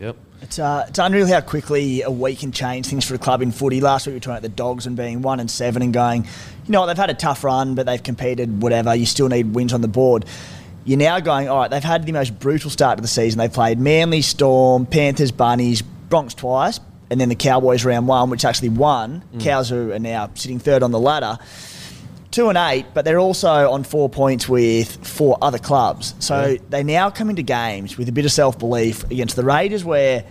Yep. 0.00 0.16
It's, 0.42 0.58
uh, 0.60 0.86
it's 0.88 0.98
unreal 1.00 1.26
how 1.26 1.40
quickly 1.40 2.02
a 2.02 2.10
week 2.10 2.38
can 2.38 2.52
change 2.52 2.86
things 2.86 3.04
for 3.04 3.16
a 3.16 3.18
club 3.18 3.42
in 3.42 3.50
footy. 3.50 3.80
Last 3.80 4.06
week 4.06 4.12
we 4.12 4.16
were 4.16 4.20
talking 4.20 4.34
about 4.34 4.42
the 4.42 4.48
Dogs 4.48 4.86
and 4.86 4.96
being 4.96 5.22
one 5.22 5.40
and 5.40 5.50
seven 5.50 5.82
and 5.82 5.92
going, 5.92 6.24
you 6.24 6.72
know 6.72 6.80
what, 6.80 6.86
they've 6.86 6.96
had 6.96 7.10
a 7.10 7.14
tough 7.14 7.42
run, 7.42 7.74
but 7.74 7.86
they've 7.86 8.02
competed, 8.02 8.62
whatever. 8.62 8.94
You 8.94 9.06
still 9.06 9.28
need 9.28 9.54
wins 9.54 9.72
on 9.72 9.80
the 9.80 9.88
board. 9.88 10.24
You're 10.88 10.96
now 10.98 11.20
going, 11.20 11.50
all 11.50 11.58
right, 11.58 11.70
they've 11.70 11.84
had 11.84 12.06
the 12.06 12.12
most 12.12 12.38
brutal 12.40 12.70
start 12.70 12.96
to 12.96 13.02
the 13.02 13.08
season. 13.08 13.38
They've 13.38 13.52
played 13.52 13.78
Manly, 13.78 14.22
Storm, 14.22 14.86
Panthers, 14.86 15.30
Bunnies, 15.30 15.82
Bronx 15.82 16.32
twice, 16.32 16.80
and 17.10 17.20
then 17.20 17.28
the 17.28 17.34
Cowboys 17.34 17.84
round 17.84 18.08
one, 18.08 18.30
which 18.30 18.42
actually 18.46 18.70
won. 18.70 19.22
Mm. 19.34 19.40
Cows 19.42 19.68
who 19.68 19.92
are 19.92 19.98
now 19.98 20.30
sitting 20.34 20.58
third 20.58 20.82
on 20.82 20.90
the 20.90 20.98
ladder. 20.98 21.36
Two 22.30 22.48
and 22.48 22.56
eight, 22.56 22.86
but 22.94 23.04
they're 23.04 23.18
also 23.18 23.70
on 23.70 23.84
four 23.84 24.08
points 24.08 24.48
with 24.48 25.06
four 25.06 25.36
other 25.42 25.58
clubs. 25.58 26.14
So 26.20 26.46
Yeah. 26.46 26.58
they 26.70 26.82
now 26.82 27.10
come 27.10 27.28
into 27.28 27.42
games 27.42 27.98
with 27.98 28.08
a 28.08 28.12
bit 28.12 28.24
of 28.24 28.32
self 28.32 28.58
belief 28.58 29.04
against 29.10 29.36
the 29.36 29.44
Raiders, 29.44 29.84
where 29.84 30.24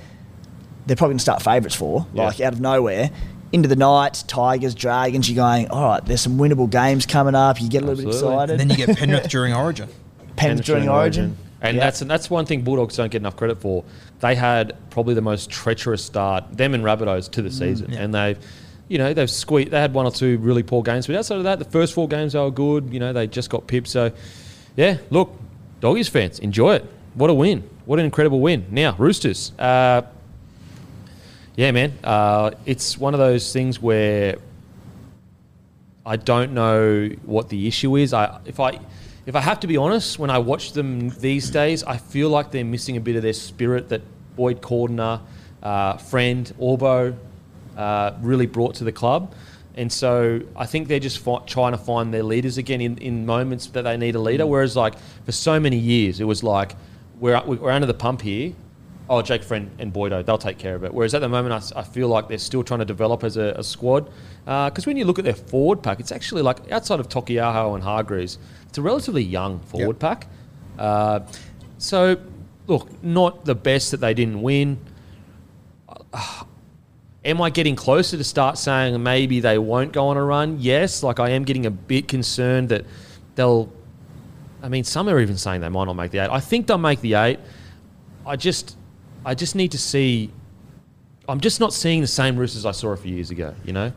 they're 0.87 0.95
probably 0.95 1.11
going 1.13 1.17
to 1.19 1.21
start 1.23 1.43
favourites 1.43 1.75
for, 1.75 2.07
Yeah. 2.13 2.25
like 2.25 2.41
out 2.41 2.53
of 2.53 2.59
nowhere. 2.61 3.11
Into 3.51 3.69
the 3.69 3.75
Knights, 3.75 4.23
Tigers, 4.23 4.73
Dragons, 4.73 5.29
you're 5.29 5.35
going, 5.35 5.69
all 5.69 5.87
right, 5.87 6.03
there's 6.05 6.21
some 6.21 6.37
winnable 6.39 6.67
games 6.69 7.05
coming 7.05 7.35
up. 7.35 7.61
You 7.61 7.69
get 7.69 7.83
a 7.83 7.85
little 7.85 8.03
bit 8.05 8.13
excited. 8.15 8.59
And 8.59 8.71
then 8.71 8.77
you 8.77 8.85
get 8.87 8.97
Penrith 8.99 9.29
during 9.29 9.53
Origin. 9.53 9.87
Pens 10.37 10.61
during 10.61 10.87
Origin. 10.87 11.35
And 11.61 11.75
Yeah. 11.77 11.83
that's 11.85 11.99
that's 12.01 12.29
one 12.29 12.45
thing 12.45 12.61
Bulldogs 12.61 12.95
don't 12.95 13.11
get 13.11 13.21
enough 13.21 13.35
credit 13.35 13.59
for. 13.59 13.83
They 14.19 14.35
had 14.35 14.73
probably 14.91 15.15
the 15.15 15.21
most 15.21 15.49
treacherous 15.49 16.03
start, 16.03 16.45
them 16.55 16.73
and 16.73 16.83
Rabbitohs, 16.83 17.29
to 17.31 17.41
the 17.41 17.51
season. 17.51 17.93
And 17.93 18.13
they've, 18.13 18.37
you 18.87 18.97
know, 18.99 19.13
they've 19.13 19.29
squeaked. 19.29 19.71
They 19.71 19.79
had 19.81 19.93
one 19.93 20.05
or 20.05 20.11
two 20.11 20.37
really 20.37 20.63
poor 20.63 20.83
games, 20.83 21.07
but 21.07 21.15
outside 21.15 21.37
of 21.39 21.43
that, 21.45 21.57
the 21.59 21.65
first 21.65 21.93
four 21.93 22.07
games 22.07 22.33
they 22.33 22.39
were 22.39 22.51
good. 22.51 22.93
You 22.93 22.99
know, 22.99 23.11
they 23.11 23.25
just 23.27 23.49
got 23.49 23.65
pipped. 23.67 23.87
So, 23.87 24.11
yeah, 24.75 24.97
look, 25.09 25.33
Doggies 25.81 26.07
fans, 26.07 26.39
enjoy 26.39 26.75
it. 26.75 26.85
What 27.15 27.29
a 27.31 27.33
win! 27.33 27.67
What 27.85 27.97
an 27.99 28.05
incredible 28.05 28.39
win. 28.39 28.65
Now, 28.69 28.95
Roosters. 28.97 29.51
Uh, 29.57 30.03
yeah, 31.55 31.71
man, 31.71 31.93
uh, 32.03 32.51
it's 32.67 32.99
one 32.99 33.15
of 33.15 33.19
those 33.19 33.51
things 33.51 33.81
where 33.81 34.37
I 36.05 36.17
don't 36.17 36.53
know 36.53 37.09
what 37.25 37.49
the 37.49 37.67
issue 37.67 37.95
is. 37.95 38.13
I 38.13 38.39
if 38.45 38.59
I 38.59 38.79
if 39.27 39.35
I 39.35 39.41
have 39.41 39.59
to 39.59 39.67
be 39.67 39.75
honest, 39.75 40.17
when 40.17 40.29
I 40.29 40.37
watch 40.37 40.71
them 40.71 41.09
these 41.09 41.49
days, 41.49 41.83
I 41.83 41.97
feel 41.97 42.29
like 42.29 42.49
they're 42.49 42.63
missing 42.63 42.95
a 42.95 43.01
bit 43.01 43.17
of 43.17 43.23
their 43.23 43.33
spirit 43.33 43.89
that 43.89 44.01
Boyd 44.37 44.61
Cordner, 44.61 45.19
uh, 45.61 45.97
friend 45.97 46.49
Orbo, 46.57 47.13
uh, 47.75 48.13
really 48.21 48.45
brought 48.45 48.75
to 48.75 48.85
the 48.85 48.93
club. 48.93 49.33
And 49.75 49.91
so 49.91 50.39
I 50.55 50.65
think 50.65 50.87
they're 50.87 51.01
just 51.01 51.19
fi- 51.19 51.43
trying 51.45 51.73
to 51.73 51.77
find 51.77 52.13
their 52.13 52.23
leaders 52.23 52.57
again 52.57 52.79
in, 52.79 52.97
in 52.99 53.25
moments 53.25 53.67
that 53.67 53.81
they 53.81 53.97
need 53.97 54.15
a 54.15 54.19
leader. 54.19 54.47
Whereas, 54.47 54.77
like, 54.77 54.95
for 55.25 55.33
so 55.33 55.59
many 55.59 55.77
years, 55.77 56.21
it 56.21 56.23
was 56.23 56.41
like, 56.41 56.77
we're, 57.19 57.43
we're 57.43 57.69
under 57.69 57.85
the 57.85 57.93
pump 57.93 58.21
here. 58.21 58.53
Oh, 59.09 59.21
Jake 59.21 59.41
Friend 59.43 59.69
and 59.79 59.93
Boydo, 59.93 60.25
they'll 60.25 60.37
take 60.37 60.57
care 60.57 60.75
of 60.75 60.83
it. 60.83 60.93
Whereas 60.93 61.13
at 61.13 61.19
the 61.21 61.29
moment, 61.29 61.71
I 61.75 61.83
feel 61.83 62.09
like 62.09 62.27
they're 62.27 62.37
still 62.37 62.63
trying 62.63 62.79
to 62.79 62.85
develop 62.85 63.23
as 63.23 63.37
a, 63.37 63.53
a 63.57 63.63
squad. 63.63 64.09
Because 64.45 64.85
when 64.85 64.97
you 64.97 65.05
look 65.05 65.17
at 65.17 65.23
their 65.25 65.33
forward 65.33 65.81
pack, 65.81 65.99
it's 66.01 66.11
actually 66.11 66.41
like 66.41 66.71
outside 66.71 66.99
of 66.99 67.07
Taukeiaho 67.07 67.73
and 67.75 67.83
Hargreaves, 67.83 68.37
it's 68.67 68.77
a 68.77 68.81
relatively 68.81 69.23
young 69.23 69.59
forward 69.61 69.95
Yep. 69.95 69.99
pack. 69.99 70.27
Uh, 70.77 71.21
so, 71.77 72.17
look, 72.67 73.01
not 73.01 73.45
the 73.45 73.55
best 73.55 73.91
that 73.91 74.01
they 74.01 74.13
didn't 74.13 74.41
win. 74.41 74.77
Am 77.25 77.41
I 77.41 77.49
getting 77.49 77.75
closer 77.75 78.15
to 78.17 78.23
start 78.23 78.57
saying 78.57 79.01
maybe 79.03 79.39
they 79.41 79.57
won't 79.57 79.91
go 79.91 80.07
on 80.07 80.17
a 80.17 80.23
run? 80.23 80.57
Yes. 80.59 81.03
Like 81.03 81.19
I 81.19 81.29
am 81.31 81.43
getting 81.43 81.65
a 81.65 81.71
bit 81.71 82.07
concerned 82.07 82.69
that 82.69 82.85
they'll. 83.35 83.71
I 84.63 84.69
mean, 84.69 84.83
some 84.85 85.09
are 85.09 85.19
even 85.19 85.37
saying 85.37 85.61
they 85.61 85.69
might 85.69 85.85
not 85.85 85.93
make 85.95 86.11
the 86.11 86.19
eight. 86.19 86.29
I 86.29 86.39
think 86.39 86.67
they'll 86.67 86.77
make 86.77 87.01
the 87.01 87.15
eight. 87.15 87.39
I 88.25 88.35
just, 88.37 88.75
I 89.27 89.35
just 89.35 89.55
need 89.55 89.71
to 89.73 89.77
see. 89.77 90.31
I'm 91.27 91.41
just 91.41 91.59
not 91.59 91.73
seeing 91.73 91.99
the 91.99 92.07
same 92.07 92.37
Roosters 92.37 92.65
I 92.65 92.71
saw 92.71 92.91
a 92.91 92.97
few 92.97 93.13
years 93.13 93.29
ago. 93.29 93.53
You 93.65 93.73
know. 93.73 93.91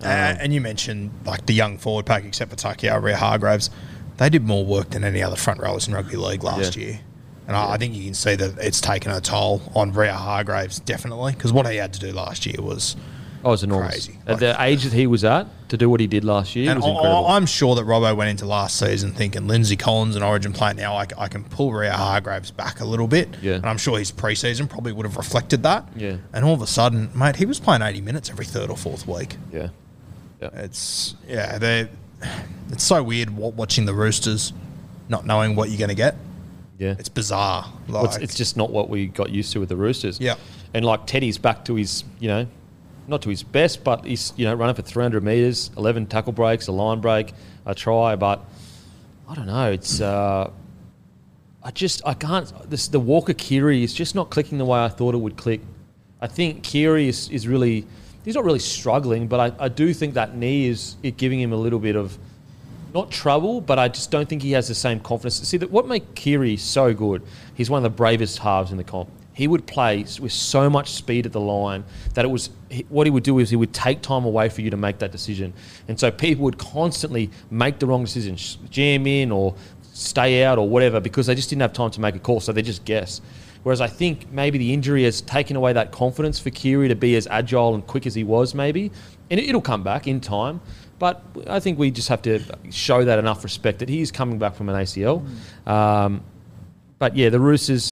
Uh, 0.00 0.36
and 0.40 0.52
you 0.54 0.60
mentioned 0.60 1.10
like 1.26 1.46
the 1.46 1.54
young 1.54 1.78
forward 1.78 2.06
pack, 2.06 2.24
except 2.24 2.50
for 2.50 2.56
Takia 2.56 2.92
Waerea-Hargreaves, 3.00 3.70
they 4.18 4.28
did 4.28 4.44
more 4.44 4.64
work 4.64 4.90
than 4.90 5.04
any 5.04 5.22
other 5.22 5.36
front 5.36 5.60
rowers 5.60 5.86
in 5.88 5.94
rugby 5.94 6.16
league 6.16 6.42
last 6.44 6.76
Yeah. 6.76 6.84
year. 6.84 7.00
And 7.46 7.56
I, 7.56 7.72
I 7.72 7.76
think 7.78 7.94
you 7.94 8.04
can 8.04 8.14
see 8.14 8.34
that 8.36 8.58
it's 8.58 8.80
taken 8.80 9.10
a 9.12 9.20
toll 9.20 9.62
on 9.74 9.92
Waerea-Hargreaves, 9.92 10.80
definitely, 10.80 11.32
because 11.32 11.52
what 11.52 11.68
he 11.70 11.76
had 11.76 11.92
to 11.94 12.00
do 12.00 12.12
last 12.12 12.46
year 12.46 12.60
was. 12.60 12.96
Oh, 13.44 13.48
it 13.48 13.52
was 13.52 13.62
enormous. 13.64 14.06
Crazy. 14.06 14.18
At 14.26 14.38
the 14.38 14.56
age 14.62 14.84
that 14.84 14.92
he 14.92 15.06
was 15.06 15.24
at, 15.24 15.46
to 15.68 15.76
do 15.76 15.88
what 15.90 16.00
he 16.00 16.06
did 16.06 16.22
last 16.24 16.54
year 16.54 16.70
And 16.70 16.80
was 16.80 16.88
incredible. 16.88 17.26
I, 17.26 17.36
am 17.36 17.46
sure 17.46 17.74
that 17.74 17.84
Robbo 17.84 18.14
went 18.16 18.30
into 18.30 18.46
last 18.46 18.78
season 18.78 19.12
thinking 19.12 19.46
Lindsay 19.46 19.76
Collins 19.76 20.14
and 20.16 20.24
Origin 20.24 20.52
play 20.52 20.72
now, 20.74 20.96
I 20.96 21.06
can 21.06 21.44
pull 21.44 21.70
Waerea-Hargreaves 21.70 22.50
back 22.50 22.80
a 22.80 22.84
little 22.84 23.08
bit. 23.08 23.28
Yeah. 23.42 23.54
And 23.54 23.66
I'm 23.66 23.78
sure 23.78 23.98
his 23.98 24.12
preseason 24.12 24.68
probably 24.68 24.92
would 24.92 25.06
have 25.06 25.16
reflected 25.16 25.62
that. 25.64 25.88
Yeah. 25.96 26.18
And 26.32 26.44
all 26.44 26.54
of 26.54 26.62
a 26.62 26.66
sudden, 26.66 27.10
mate, 27.14 27.36
he 27.36 27.46
was 27.46 27.58
playing 27.58 27.82
80 27.82 28.00
minutes 28.02 28.30
every 28.30 28.44
third 28.44 28.70
or 28.70 28.76
fourth 28.76 29.06
week. 29.06 29.36
yeah. 29.52 29.68
Yeah. 30.40 30.48
It's 30.54 31.14
yeah, 31.28 31.58
they. 31.58 31.88
It's 32.70 32.82
so 32.82 33.00
weird 33.02 33.30
watching 33.30 33.84
the 33.86 33.94
Roosters, 33.94 34.52
not 35.08 35.24
knowing 35.24 35.54
what 35.54 35.68
you're 35.68 35.78
going 35.78 35.90
to 35.90 35.94
get. 35.94 36.16
Yeah. 36.78 36.96
It's 36.98 37.08
bizarre. 37.08 37.72
Like, 37.86 37.88
Well, 37.88 38.04
it's, 38.06 38.16
it's 38.16 38.34
just 38.34 38.56
not 38.56 38.70
what 38.70 38.88
we 38.88 39.06
got 39.06 39.30
used 39.30 39.52
to 39.52 39.60
with 39.60 39.68
the 39.68 39.76
Roosters. 39.76 40.18
Yeah. 40.18 40.34
And 40.74 40.84
like 40.84 41.06
Teddy's 41.06 41.38
back 41.38 41.64
to 41.66 41.76
his, 41.76 42.02
you 42.18 42.26
know, 42.28 42.46
not 43.12 43.22
to 43.22 43.30
his 43.30 43.42
best, 43.44 43.84
but 43.84 44.04
he's, 44.04 44.32
you 44.36 44.44
know, 44.44 44.54
running 44.54 44.74
for 44.74 44.82
300 44.82 45.22
metres, 45.22 45.70
11 45.76 46.06
tackle 46.06 46.32
breaks, 46.32 46.66
a 46.66 46.72
line 46.72 47.00
break, 47.00 47.32
a 47.64 47.74
try. 47.74 48.16
But 48.16 48.44
I 49.28 49.34
don't 49.34 49.46
know. 49.46 49.70
It's, 49.70 50.00
uh, 50.00 50.50
I 51.62 51.70
just, 51.70 52.02
I 52.04 52.14
can't, 52.14 52.52
this, 52.68 52.88
the 52.88 52.98
Walker 52.98 53.34
Keary 53.34 53.84
is 53.84 53.94
just 53.94 54.16
not 54.16 54.30
clicking 54.30 54.58
the 54.58 54.64
way 54.64 54.80
I 54.80 54.88
thought 54.88 55.14
it 55.14 55.18
would 55.18 55.36
click. 55.36 55.60
I 56.20 56.26
think 56.26 56.64
Keary 56.64 57.08
is, 57.08 57.28
is 57.30 57.46
really, 57.46 57.86
he's 58.24 58.34
not 58.34 58.44
really 58.44 58.58
struggling, 58.58 59.28
but 59.28 59.38
I, 59.38 59.64
I 59.64 59.68
do 59.68 59.94
think 59.94 60.14
that 60.14 60.36
knee 60.36 60.66
is 60.66 60.96
it 61.02 61.16
giving 61.16 61.40
him 61.40 61.52
a 61.52 61.56
little 61.56 61.78
bit 61.78 61.94
of, 61.94 62.18
not 62.92 63.10
trouble, 63.10 63.60
but 63.60 63.78
I 63.78 63.88
just 63.88 64.10
don't 64.10 64.28
think 64.28 64.42
he 64.42 64.52
has 64.52 64.68
the 64.68 64.74
same 64.74 65.00
confidence. 65.00 65.36
See, 65.48 65.56
that 65.56 65.70
what 65.70 65.86
made 65.86 66.14
Keary 66.14 66.56
so 66.56 66.92
good, 66.92 67.22
he's 67.54 67.70
one 67.70 67.78
of 67.78 67.84
the 67.84 67.96
bravest 67.96 68.38
halves 68.38 68.70
in 68.70 68.76
the 68.76 68.84
comp. 68.84 69.08
He 69.34 69.48
would 69.48 69.66
play 69.66 70.04
with 70.20 70.32
so 70.32 70.68
much 70.68 70.90
speed 70.90 71.24
at 71.24 71.32
the 71.32 71.40
line 71.40 71.84
that 72.14 72.24
it 72.24 72.28
was 72.28 72.50
he- 72.72 72.86
what 72.88 73.06
he 73.06 73.10
would 73.10 73.22
do 73.22 73.38
is 73.38 73.50
he 73.50 73.56
would 73.56 73.72
take 73.72 74.00
time 74.02 74.24
away 74.24 74.48
for 74.48 74.62
you 74.62 74.70
to 74.70 74.76
make 74.76 74.98
that 74.98 75.12
decision. 75.12 75.52
And 75.88 75.98
so 76.00 76.10
people 76.10 76.44
would 76.44 76.58
constantly 76.58 77.30
make 77.50 77.78
the 77.78 77.86
wrong 77.86 78.04
decision, 78.04 78.36
jam 78.70 79.06
in 79.06 79.30
or 79.30 79.54
stay 79.92 80.42
out 80.42 80.58
or 80.58 80.68
whatever 80.68 81.00
because 81.00 81.26
they 81.26 81.34
just 81.34 81.50
didn't 81.50 81.62
have 81.62 81.72
time 81.72 81.90
to 81.90 82.00
make 82.00 82.14
a 82.14 82.18
call, 82.18 82.40
so 82.40 82.52
they 82.52 82.62
just 82.62 82.84
guess. 82.84 83.20
Whereas 83.62 83.80
I 83.80 83.86
think 83.86 84.32
maybe 84.32 84.58
the 84.58 84.72
injury 84.72 85.04
has 85.04 85.20
taken 85.20 85.54
away 85.54 85.72
that 85.74 85.92
confidence 85.92 86.40
for 86.40 86.50
Keary 86.50 86.88
to 86.88 86.96
be 86.96 87.14
as 87.14 87.28
agile 87.28 87.74
and 87.74 87.86
quick 87.86 88.06
as 88.06 88.14
he 88.14 88.24
was, 88.24 88.54
maybe. 88.54 88.90
And 89.30 89.38
it- 89.38 89.48
it'll 89.48 89.60
come 89.60 89.82
back 89.84 90.08
in 90.08 90.20
time. 90.20 90.60
But 90.98 91.22
I 91.48 91.60
think 91.60 91.78
we 91.78 91.90
just 91.90 92.08
have 92.08 92.22
to 92.22 92.40
show 92.70 93.04
that 93.04 93.18
enough 93.18 93.44
respect 93.44 93.80
that 93.80 93.88
he 93.88 94.00
is 94.00 94.10
coming 94.10 94.38
back 94.38 94.54
from 94.54 94.68
an 94.68 94.76
ACL. 94.76 95.22
Um, 95.66 96.22
but 96.98 97.16
yeah, 97.16 97.28
the 97.28 97.40
Roosters. 97.40 97.91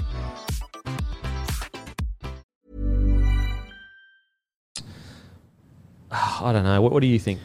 I 6.43 6.53
don't 6.53 6.63
know. 6.63 6.81
What, 6.81 6.91
what 6.91 7.01
do 7.01 7.07
you 7.07 7.19
think? 7.19 7.39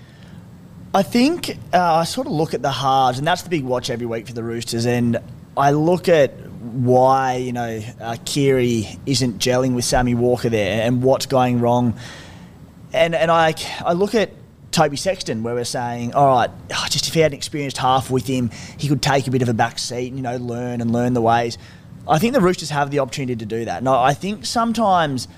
I 0.95 1.03
think 1.03 1.51
uh, 1.75 1.95
I 1.97 2.05
sort 2.05 2.27
of 2.27 2.33
look 2.33 2.55
at 2.55 2.63
the 2.63 2.71
halves, 2.71 3.19
and 3.19 3.27
that's 3.27 3.43
the 3.43 3.51
big 3.51 3.65
watch 3.65 3.91
every 3.91 4.07
week 4.07 4.27
for 4.27 4.33
the 4.33 4.43
Roosters. 4.43 4.87
And 4.87 5.19
I 5.57 5.73
look 5.73 6.09
at 6.09 6.33
why 6.61 7.37
you 7.37 7.53
know 7.53 7.83
uh, 8.01 8.17
Keary 8.25 8.99
isn't 9.05 9.39
gelling 9.39 9.75
with 9.75 9.85
Sammy 9.85 10.15
Walker 10.15 10.49
there, 10.49 10.87
and 10.87 11.03
what's 11.03 11.27
going 11.27 11.61
wrong. 11.61 11.99
And 12.93 13.15
and 13.15 13.31
I 13.31 13.55
I 13.85 13.93
look 13.93 14.15
at 14.15 14.31
Toby 14.71 14.97
Sexton, 14.97 15.43
where 15.43 15.55
we're 15.55 15.65
saying, 15.65 16.15
all 16.15 16.29
right, 16.29 16.51
just 16.91 17.09
if 17.09 17.15
he 17.15 17.21
had 17.21 17.33
an 17.33 17.37
experienced 17.37 17.79
half 17.79 18.11
with 18.11 18.27
him, 18.27 18.51
he 18.79 18.89
could 18.89 19.03
take 19.03 19.27
a 19.27 19.31
bit 19.31 19.43
of 19.43 19.49
a 19.49 19.55
back 19.55 19.79
seat, 19.79 20.09
and, 20.09 20.17
you 20.17 20.23
know, 20.23 20.37
learn 20.37 20.81
and 20.81 20.93
learn 20.93 21.13
the 21.13 21.23
ways. 21.23 21.59
I 22.09 22.19
think 22.19 22.35
the 22.35 22.41
Roosters 22.41 22.71
have 22.71 22.91
the 22.91 23.01
opportunity 23.01 23.37
to 23.37 23.47
do 23.47 23.65
that. 23.65 23.87
I 23.87 24.07
I 24.07 24.15
think 24.15 24.47
sometimes 24.47 25.29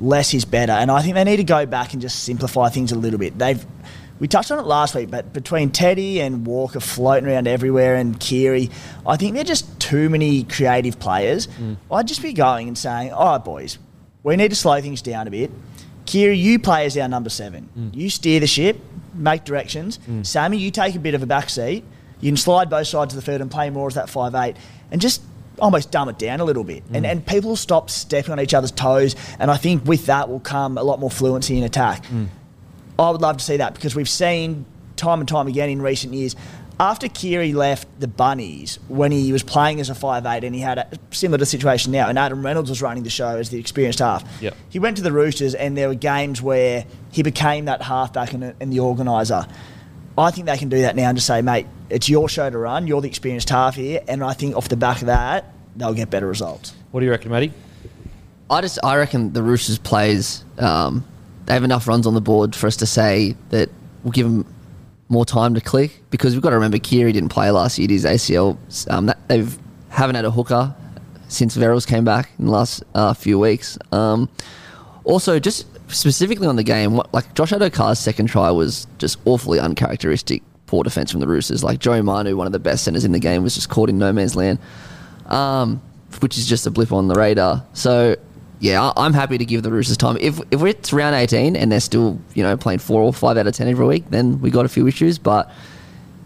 less 0.00 0.34
is 0.34 0.44
better, 0.44 0.72
and 0.72 0.90
I 0.90 1.02
think 1.02 1.14
they 1.14 1.24
need 1.24 1.38
to 1.38 1.44
go 1.44 1.66
back 1.66 1.92
and 1.92 2.02
just 2.02 2.24
simplify 2.24 2.68
things 2.68 2.92
a 2.92 2.98
little 2.98 3.18
bit. 3.18 3.38
They've 3.38 3.64
we 4.20 4.26
touched 4.26 4.50
on 4.50 4.58
it 4.58 4.66
last 4.66 4.94
week, 4.94 5.10
but 5.10 5.32
between 5.32 5.70
Teddy 5.70 6.20
and 6.20 6.44
Walker 6.46 6.80
floating 6.80 7.28
around 7.28 7.46
everywhere 7.46 7.94
and 7.94 8.18
Keary, 8.18 8.70
I 9.06 9.16
think 9.16 9.34
they're 9.34 9.44
just 9.44 9.78
too 9.80 10.08
many 10.08 10.42
creative 10.42 10.98
players. 10.98 11.46
Mm. 11.46 11.76
I'd 11.90 12.08
just 12.08 12.20
be 12.20 12.32
going 12.32 12.66
and 12.68 12.76
saying, 12.76 13.12
all 13.12 13.32
right, 13.32 13.44
boys, 13.44 13.78
we 14.24 14.34
need 14.36 14.48
to 14.48 14.56
slow 14.56 14.80
things 14.80 15.02
down 15.02 15.28
a 15.28 15.30
bit. 15.30 15.50
Keary, 16.04 16.36
you 16.36 16.58
play 16.58 16.84
as 16.86 16.96
our 16.98 17.06
number 17.06 17.30
seven. 17.30 17.68
Mm. 17.78 17.94
You 17.94 18.10
steer 18.10 18.40
the 18.40 18.46
ship, 18.46 18.80
make 19.14 19.44
directions. 19.44 19.98
Mm. 19.98 20.26
Sammy, 20.26 20.58
you 20.58 20.70
take 20.70 20.96
a 20.96 20.98
bit 20.98 21.14
of 21.14 21.22
a 21.22 21.26
back 21.26 21.48
seat. 21.48 21.84
You 22.20 22.30
can 22.30 22.36
slide 22.36 22.68
both 22.68 22.88
sides 22.88 23.14
of 23.14 23.20
the 23.20 23.24
field 23.24 23.40
and 23.40 23.50
play 23.50 23.70
more 23.70 23.86
as 23.86 23.94
that 23.94 24.10
five 24.10 24.34
eight, 24.34 24.56
and 24.90 25.00
just 25.00 25.22
almost 25.58 25.90
dumb 25.90 26.08
it 26.08 26.18
down 26.18 26.40
a 26.40 26.44
little 26.44 26.64
bit. 26.64 26.82
And 26.92 27.04
mm. 27.04 27.10
and 27.10 27.26
people 27.26 27.56
stop 27.56 27.90
stepping 27.90 28.32
on 28.32 28.40
each 28.40 28.54
other's 28.54 28.72
toes. 28.72 29.14
And 29.38 29.50
I 29.50 29.56
think 29.56 29.84
with 29.84 30.06
that 30.06 30.28
will 30.28 30.40
come 30.40 30.78
a 30.78 30.82
lot 30.82 31.00
more 31.00 31.10
fluency 31.10 31.58
in 31.58 31.64
attack. 31.64 32.04
Mm. 32.06 32.28
I 32.98 33.10
would 33.10 33.20
love 33.20 33.36
to 33.36 33.44
see 33.44 33.58
that 33.58 33.74
because 33.74 33.94
we've 33.94 34.08
seen 34.08 34.64
time 34.96 35.20
and 35.20 35.28
time 35.28 35.46
again 35.46 35.70
in 35.70 35.80
recent 35.80 36.14
years. 36.14 36.34
After 36.80 37.08
Keary 37.08 37.54
left 37.54 37.88
the 37.98 38.06
Bunnies, 38.06 38.78
when 38.86 39.10
he 39.10 39.32
was 39.32 39.42
playing 39.42 39.80
as 39.80 39.90
a 39.90 39.94
5'8 39.94 40.44
and 40.44 40.54
he 40.54 40.60
had 40.60 40.78
a 40.78 40.88
similar 41.10 41.44
situation 41.44 41.90
now, 41.90 42.08
and 42.08 42.16
Adam 42.16 42.44
Reynolds 42.44 42.70
was 42.70 42.80
running 42.80 43.02
the 43.02 43.10
show 43.10 43.36
as 43.36 43.50
the 43.50 43.58
experienced 43.58 43.98
half, 43.98 44.24
Yep. 44.40 44.54
he 44.68 44.78
went 44.78 44.96
to 44.98 45.02
the 45.02 45.10
Roosters 45.10 45.56
and 45.56 45.76
there 45.76 45.88
were 45.88 45.96
games 45.96 46.40
where 46.40 46.84
he 47.10 47.24
became 47.24 47.64
that 47.64 47.82
halfback 47.82 48.32
and, 48.32 48.54
and 48.60 48.72
the 48.72 48.78
organiser. 48.78 49.44
I 50.16 50.30
think 50.30 50.46
they 50.46 50.56
can 50.56 50.68
do 50.68 50.82
that 50.82 50.94
now 50.94 51.08
and 51.08 51.18
just 51.18 51.26
say, 51.26 51.42
mate, 51.42 51.66
it's 51.90 52.08
your 52.08 52.28
show 52.28 52.48
to 52.50 52.58
run, 52.58 52.86
you're 52.86 53.00
the 53.00 53.08
experienced 53.08 53.48
half 53.50 53.76
here, 53.76 54.00
and 54.08 54.22
I 54.22 54.32
think 54.32 54.56
off 54.56 54.68
the 54.68 54.76
back 54.76 55.00
of 55.00 55.06
that, 55.06 55.52
they'll 55.76 55.94
get 55.94 56.10
better 56.10 56.26
results. 56.26 56.74
What 56.90 57.00
do 57.00 57.06
you 57.06 57.12
reckon, 57.12 57.30
Matty? 57.30 57.52
I 58.50 58.60
just 58.60 58.78
I 58.82 58.96
reckon 58.96 59.32
the 59.32 59.42
Roosters 59.42 59.78
plays 59.78 60.44
um, 60.58 61.04
they 61.48 61.54
have 61.54 61.64
enough 61.64 61.88
runs 61.88 62.06
on 62.06 62.12
the 62.12 62.20
board 62.20 62.54
for 62.54 62.66
us 62.66 62.76
to 62.76 62.86
say 62.86 63.34
that 63.48 63.70
we'll 64.04 64.12
give 64.12 64.26
them 64.26 64.54
more 65.08 65.24
time 65.24 65.54
to 65.54 65.62
click 65.62 66.02
because 66.10 66.34
we've 66.34 66.42
got 66.42 66.50
to 66.50 66.56
remember 66.56 66.78
Keary 66.78 67.10
didn't 67.10 67.30
play 67.30 67.50
last 67.50 67.78
year. 67.78 67.88
His 67.88 68.04
ACL. 68.04 68.58
Um, 68.90 69.06
that, 69.06 69.26
they've 69.28 69.58
haven't 69.88 70.16
had 70.16 70.26
a 70.26 70.30
hooker 70.30 70.74
since 71.28 71.56
Verrills 71.56 71.86
came 71.86 72.04
back 72.04 72.30
in 72.38 72.46
the 72.46 72.50
last 72.50 72.84
uh, 72.94 73.14
few 73.14 73.38
weeks. 73.38 73.78
Um, 73.92 74.28
also, 75.04 75.38
just 75.38 75.66
specifically 75.90 76.46
on 76.46 76.56
the 76.56 76.62
game, 76.62 76.96
what, 76.96 77.12
like 77.14 77.32
Josh 77.34 77.52
Addo-Carr's 77.52 77.98
second 77.98 78.26
try 78.26 78.50
was 78.50 78.86
just 78.98 79.18
awfully 79.24 79.58
uncharacteristic. 79.58 80.42
Poor 80.68 80.84
defense 80.84 81.10
from 81.10 81.18
the 81.18 81.26
Roosters. 81.26 81.64
Like 81.64 81.80
Joey 81.80 82.02
Manu, 82.02 82.36
one 82.36 82.46
of 82.46 82.52
the 82.52 82.60
best 82.60 82.84
centers 82.84 83.04
in 83.04 83.10
the 83.10 83.18
game, 83.18 83.42
was 83.42 83.56
just 83.56 83.68
caught 83.68 83.88
in 83.88 83.98
no 83.98 84.12
man's 84.12 84.36
land 84.36 84.60
um, 85.28 85.80
which 86.20 86.38
is 86.38 86.46
just 86.46 86.66
a 86.66 86.70
blip 86.70 86.92
on 86.92 87.08
the 87.08 87.14
radar. 87.14 87.64
So 87.74 88.16
yeah, 88.60 88.92
I'm 88.96 89.12
happy 89.12 89.38
to 89.38 89.44
give 89.44 89.62
the 89.62 89.70
Roosters 89.70 89.96
time. 89.96 90.16
If 90.20 90.40
if 90.50 90.62
it's 90.62 90.92
round 90.92 91.14
18 91.14 91.54
and 91.54 91.70
they're 91.70 91.80
still 91.80 92.18
you 92.34 92.42
know 92.42 92.56
playing 92.56 92.80
four 92.80 93.02
or 93.02 93.12
five 93.12 93.36
out 93.36 93.46
of 93.46 93.54
ten 93.54 93.68
every 93.68 93.86
week, 93.86 94.06
then 94.10 94.40
we 94.40 94.50
got 94.50 94.64
a 94.64 94.68
few 94.68 94.86
issues. 94.86 95.18
But 95.18 95.50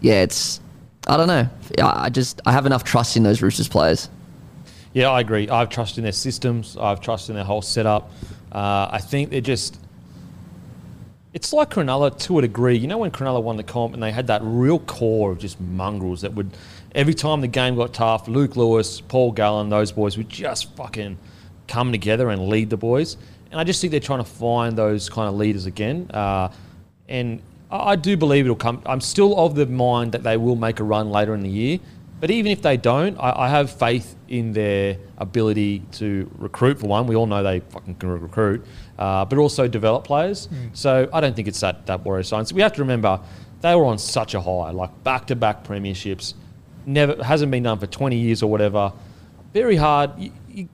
yeah, 0.01 0.21
it's 0.21 0.59
I 1.07 1.17
don't 1.17 1.27
know. 1.27 1.47
I 1.79 2.05
I 2.05 2.09
just 2.09 2.41
I 2.45 2.51
have 2.51 2.65
enough 2.65 2.83
trust 2.83 3.15
in 3.17 3.23
those 3.23 3.41
Roosters 3.41 3.67
players. 3.67 4.09
Yeah, 4.93 5.09
I 5.09 5.21
agree. 5.21 5.49
I've 5.49 5.69
trust 5.69 5.97
in 5.97 6.03
their 6.03 6.11
systems. 6.11 6.77
I've 6.77 7.01
trust 7.01 7.29
in 7.29 7.35
their 7.35 7.43
whole 7.43 7.63
setup. 7.63 8.11
Uh, 8.51 8.89
I 8.91 8.99
think 8.99 9.29
they're 9.29 9.41
just. 9.41 9.79
It's 11.33 11.51
like 11.51 11.71
Cronulla 11.71 12.15
to 12.25 12.37
a 12.37 12.41
degree. 12.43 12.77
You 12.77 12.87
know 12.87 12.99
when 12.99 13.09
Cronulla 13.09 13.41
won 13.41 13.57
the 13.57 13.63
comp 13.63 13.95
and 13.95 14.03
they 14.03 14.11
had 14.11 14.27
that 14.27 14.41
real 14.43 14.77
core 14.77 15.31
of 15.31 15.39
just 15.39 15.59
mongrels 15.59 16.21
that 16.21 16.33
would, 16.33 16.51
every 16.93 17.15
time 17.15 17.41
the 17.41 17.47
game 17.47 17.75
got 17.75 17.91
tough, 17.91 18.27
Luke 18.27 18.55
Lewis, 18.55 19.01
Paul 19.01 19.31
Gallen, 19.31 19.69
those 19.69 19.91
boys 19.91 20.15
would 20.15 20.29
just 20.29 20.75
fucking 20.75 21.17
come 21.67 21.91
together 21.91 22.29
and 22.29 22.49
lead 22.49 22.69
the 22.69 22.77
boys. 22.77 23.17
And 23.49 23.59
I 23.59 23.63
just 23.63 23.81
think 23.81 23.91
they're 23.91 23.99
trying 23.99 24.19
to 24.19 24.29
find 24.29 24.77
those 24.77 25.09
kind 25.09 25.27
of 25.27 25.33
leaders 25.33 25.65
again. 25.65 26.09
Uh, 26.13 26.51
and 27.09 27.41
I 27.71 27.93
I 27.93 27.95
do 27.95 28.15
believe 28.15 28.45
it'll 28.45 28.55
come. 28.55 28.83
I'm 28.85 29.01
still 29.01 29.37
of 29.39 29.55
the 29.55 29.65
mind 29.65 30.11
that 30.11 30.21
they 30.21 30.37
will 30.37 30.55
make 30.55 30.79
a 30.79 30.83
run 30.83 31.09
later 31.09 31.33
in 31.33 31.41
the 31.41 31.49
year. 31.49 31.79
But 32.19 32.31
even 32.31 32.51
if 32.51 32.61
they 32.61 32.77
don't, 32.77 33.17
I, 33.19 33.45
I 33.45 33.49
have 33.49 33.71
faith 33.71 34.15
in 34.29 34.53
their 34.53 34.97
ability 35.17 35.79
to 35.93 36.29
recruit. 36.37 36.79
For 36.79 36.87
one, 36.87 37.07
we 37.07 37.15
all 37.15 37.25
know 37.25 37.43
they 37.43 37.59
fucking 37.59 37.95
can 37.95 38.09
recruit, 38.09 38.63
uh, 38.99 39.25
but 39.25 39.37
also 39.39 39.67
develop 39.67 40.03
players. 40.05 40.47
So 40.73 41.09
I 41.11 41.21
don't 41.21 41.35
think 41.35 41.47
it's 41.47 41.59
that 41.61 41.85
that 41.87 42.03
worrisome. 42.05 42.45
So 42.45 42.55
we 42.55 42.61
have 42.61 42.73
to 42.73 42.81
remember 42.81 43.19
they 43.61 43.75
were 43.75 43.85
on 43.85 43.97
such 43.97 44.33
a 44.33 44.41
high, 44.41 44.71
like 44.71 45.03
back 45.03 45.27
to 45.27 45.35
back 45.35 45.63
premierships. 45.63 46.33
Never 46.85 47.23
hasn't 47.23 47.49
been 47.51 47.63
done 47.63 47.79
for 47.79 47.87
20 47.87 48.17
years 48.17 48.43
or 48.43 48.51
whatever. 48.51 48.91
Very 49.53 49.77
hard. 49.77 50.11
You, 50.17 50.31
you, 50.49 50.69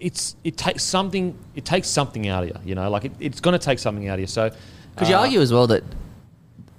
it's 0.00 0.34
it 0.42 0.56
takes 0.56 0.82
something. 0.82 1.38
It 1.54 1.64
takes 1.64 1.86
something 1.88 2.26
out 2.28 2.42
of 2.42 2.48
you. 2.48 2.56
You 2.64 2.74
know, 2.74 2.90
like 2.90 3.04
it, 3.04 3.12
it's 3.20 3.40
going 3.40 3.58
to 3.58 3.64
take 3.64 3.78
something 3.78 4.08
out 4.08 4.14
of 4.14 4.20
you. 4.20 4.26
So 4.26 4.50
Could 4.96 5.08
you 5.08 5.14
uh, 5.14 5.20
argue 5.20 5.40
as 5.40 5.52
well 5.52 5.68
that 5.68 5.84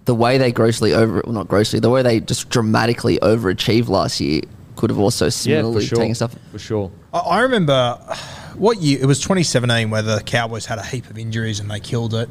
the 0.05 0.13
way 0.15 0.37
they 0.37 0.51
grossly 0.51 0.93
over, 0.93 1.21
well, 1.23 1.31
not 1.33 1.47
grossly, 1.47 1.79
the 1.79 1.89
way 1.89 2.01
they 2.01 2.19
just 2.19 2.49
dramatically 2.49 3.17
overachieved 3.19 3.87
last 3.87 4.19
year 4.19 4.41
could 4.75 4.89
have 4.89 4.99
also 4.99 5.25
Yeah, 5.25 5.29
similarly 5.29 5.81
for 5.81 5.87
sure. 5.95 5.97
taken 5.99 6.15
stuff. 6.15 6.35
For 6.51 6.59
sure. 6.59 6.91
I, 7.13 7.19
I 7.19 7.39
remember 7.41 7.97
what 8.55 8.79
year 8.81 8.99
it 9.01 9.05
was 9.05 9.19
2017 9.19 9.89
where 9.89 10.01
the 10.01 10.21
Cowboys 10.25 10.65
had 10.65 10.77
a 10.79 10.85
heap 10.85 11.09
of 11.09 11.17
injuries 11.17 11.59
and 11.59 11.69
they 11.69 11.79
killed 11.79 12.13
it. 12.13 12.29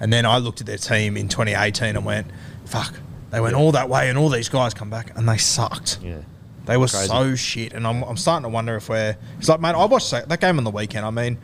And 0.00 0.12
then 0.12 0.26
I 0.26 0.38
looked 0.38 0.60
at 0.60 0.66
their 0.66 0.76
team 0.76 1.16
in 1.16 1.28
2018 1.28 1.96
and 1.96 2.04
went, 2.04 2.26
fuck, 2.66 2.94
they 3.30 3.40
went 3.40 3.54
all 3.54 3.72
that 3.72 3.88
way 3.88 4.08
and 4.08 4.18
all 4.18 4.28
these 4.28 4.48
guys 4.48 4.74
come 4.74 4.90
back 4.90 5.16
and 5.16 5.28
they 5.28 5.38
sucked. 5.38 5.98
Yeah. 6.02 6.18
They 6.66 6.76
were 6.76 6.88
Crazy. 6.88 7.06
so 7.06 7.34
shit, 7.36 7.72
and 7.74 7.86
I'm, 7.86 8.02
I'm 8.02 8.16
starting 8.16 8.42
to 8.42 8.48
wonder 8.48 8.74
if 8.74 8.88
we're. 8.88 9.16
It's 9.38 9.48
like, 9.48 9.60
mate, 9.60 9.76
I 9.76 9.84
watched 9.84 10.10
that, 10.10 10.28
that 10.28 10.40
game 10.40 10.58
on 10.58 10.64
the 10.64 10.70
weekend. 10.70 11.06
I 11.06 11.10
mean, 11.10 11.38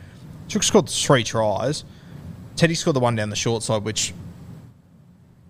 Chook 0.49 0.63
scored 0.63 0.89
three 0.89 1.23
tries. 1.23 1.85
Teddy 2.57 2.75
scored 2.75 2.97
the 2.97 2.99
one 2.99 3.15
down 3.15 3.29
the 3.29 3.35
short 3.37 3.63
side, 3.63 3.85
which 3.85 4.13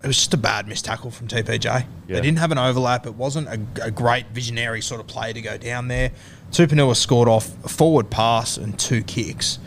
it 0.04 0.06
was 0.06 0.18
just 0.18 0.34
a 0.34 0.36
bad 0.36 0.68
missed 0.68 0.84
tackle 0.84 1.10
from 1.10 1.28
TPJ. 1.28 1.64
Yeah. 1.64 1.84
They 2.06 2.20
didn't 2.20 2.38
have 2.38 2.52
an 2.52 2.58
overlap. 2.58 3.06
It 3.06 3.14
wasn't 3.14 3.48
a, 3.48 3.86
a 3.86 3.90
great 3.90 4.26
visionary 4.28 4.82
sort 4.82 5.00
of 5.00 5.06
play 5.06 5.32
to 5.32 5.40
go 5.40 5.56
down 5.56 5.88
there. 5.88 6.10
Tupanua 6.50 6.94
scored 6.94 7.26
off 7.26 7.52
a 7.64 7.68
forward 7.68 8.10
pass 8.10 8.58
and 8.58 8.78
two 8.78 9.02
kicks. 9.02 9.58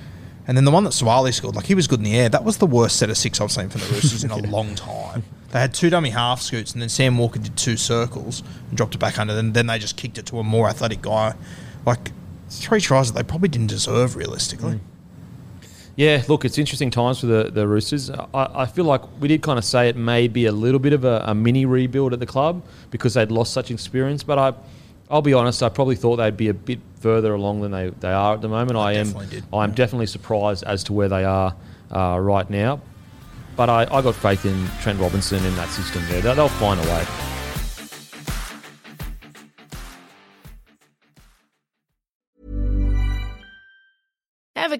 And 0.47 0.55
then 0.55 0.63
the 0.63 0.71
one 0.71 0.83
that 0.83 0.91
Sua'ali'i 0.91 1.33
scored, 1.33 1.55
like 1.55 1.65
he 1.65 1.73
was 1.73 1.87
good 1.87 1.99
in 1.99 2.05
the 2.05 2.15
air. 2.17 2.29
That 2.29 2.43
was 2.43 2.57
the 2.57 2.67
worst 2.67 2.97
set 2.97 3.09
of 3.09 3.17
six 3.17 3.41
I've 3.41 3.51
seen 3.51 3.69
from 3.69 3.81
the 3.81 3.87
Roosters 3.87 4.23
in 4.23 4.29
a 4.29 4.37
long 4.47 4.75
time. 4.75 5.23
They 5.51 5.59
had 5.59 5.73
two 5.73 5.89
dummy 5.89 6.11
half 6.11 6.41
scoots, 6.41 6.73
and 6.73 6.81
then 6.81 6.87
Sam 6.87 7.17
Walker 7.17 7.39
did 7.39 7.57
two 7.57 7.75
circles 7.75 8.43
and 8.69 8.77
dropped 8.77 8.93
it 8.95 8.99
back 8.99 9.17
under. 9.17 9.33
Then 9.33 9.53
then 9.53 9.67
they 9.67 9.79
just 9.79 9.97
kicked 9.97 10.17
it 10.17 10.25
to 10.27 10.39
a 10.39 10.43
more 10.43 10.69
athletic 10.69 11.01
guy. 11.01 11.33
Like 11.85 12.11
three 12.49 12.79
tries 12.79 13.11
that 13.11 13.17
they 13.17 13.27
probably 13.27 13.49
didn't 13.49 13.67
deserve 13.67 14.15
realistically. 14.15 14.75
Mm. 14.75 14.79
Yeah, 15.97 16.23
look, 16.27 16.45
it's 16.45 16.59
interesting 16.59 16.91
times 16.91 17.19
for 17.21 17.25
the, 17.25 17.49
the 17.51 17.67
Roosters. 17.67 18.11
I, 18.11 18.27
I 18.33 18.65
feel 18.67 18.85
like 18.85 19.01
we 19.19 19.27
did 19.27 19.41
kind 19.41 19.57
of 19.57 19.65
say 19.65 19.89
it 19.89 19.95
may 19.95 20.27
be 20.27 20.45
a 20.45 20.51
little 20.51 20.79
bit 20.79 20.93
of 20.93 21.03
a, 21.03 21.23
a 21.25 21.33
mini 21.33 21.65
rebuild 21.65 22.13
at 22.13 22.19
the 22.19 22.27
club 22.27 22.63
because 22.91 23.15
they'd 23.15 23.31
lost 23.31 23.51
such 23.51 23.71
experience. 23.71 24.21
But 24.21 24.37
I, 24.37 24.53
I'll 25.09 25.23
be 25.23 25.33
honest, 25.33 25.63
I 25.63 25.69
probably 25.69 25.95
thought 25.95 26.17
they'd 26.17 26.37
be 26.37 26.49
a 26.49 26.53
bit 26.53 26.79
further 26.99 27.33
along 27.33 27.61
than 27.61 27.71
they, 27.71 27.89
they 27.89 28.11
are 28.11 28.35
at 28.35 28.41
the 28.41 28.47
moment. 28.47 28.77
I, 28.77 28.93
am 28.93 29.07
definitely 29.07 29.27
did, 29.27 29.43
I'm 29.51 29.71
definitely 29.71 30.05
surprised 30.05 30.63
as 30.65 30.83
to 30.83 30.93
where 30.93 31.09
they 31.09 31.25
are 31.25 31.55
uh, 31.91 32.19
right 32.19 32.47
now. 32.47 32.79
But 33.55 33.71
I, 33.71 33.87
I 33.91 34.03
got 34.03 34.13
faith 34.13 34.45
in 34.45 34.67
Trent 34.83 34.99
Robinson 34.99 35.43
in 35.43 35.55
that 35.55 35.69
system 35.69 36.03
there. 36.09 36.21
They'll 36.21 36.47
find 36.47 36.79
a 36.79 36.83
way. 36.83 37.26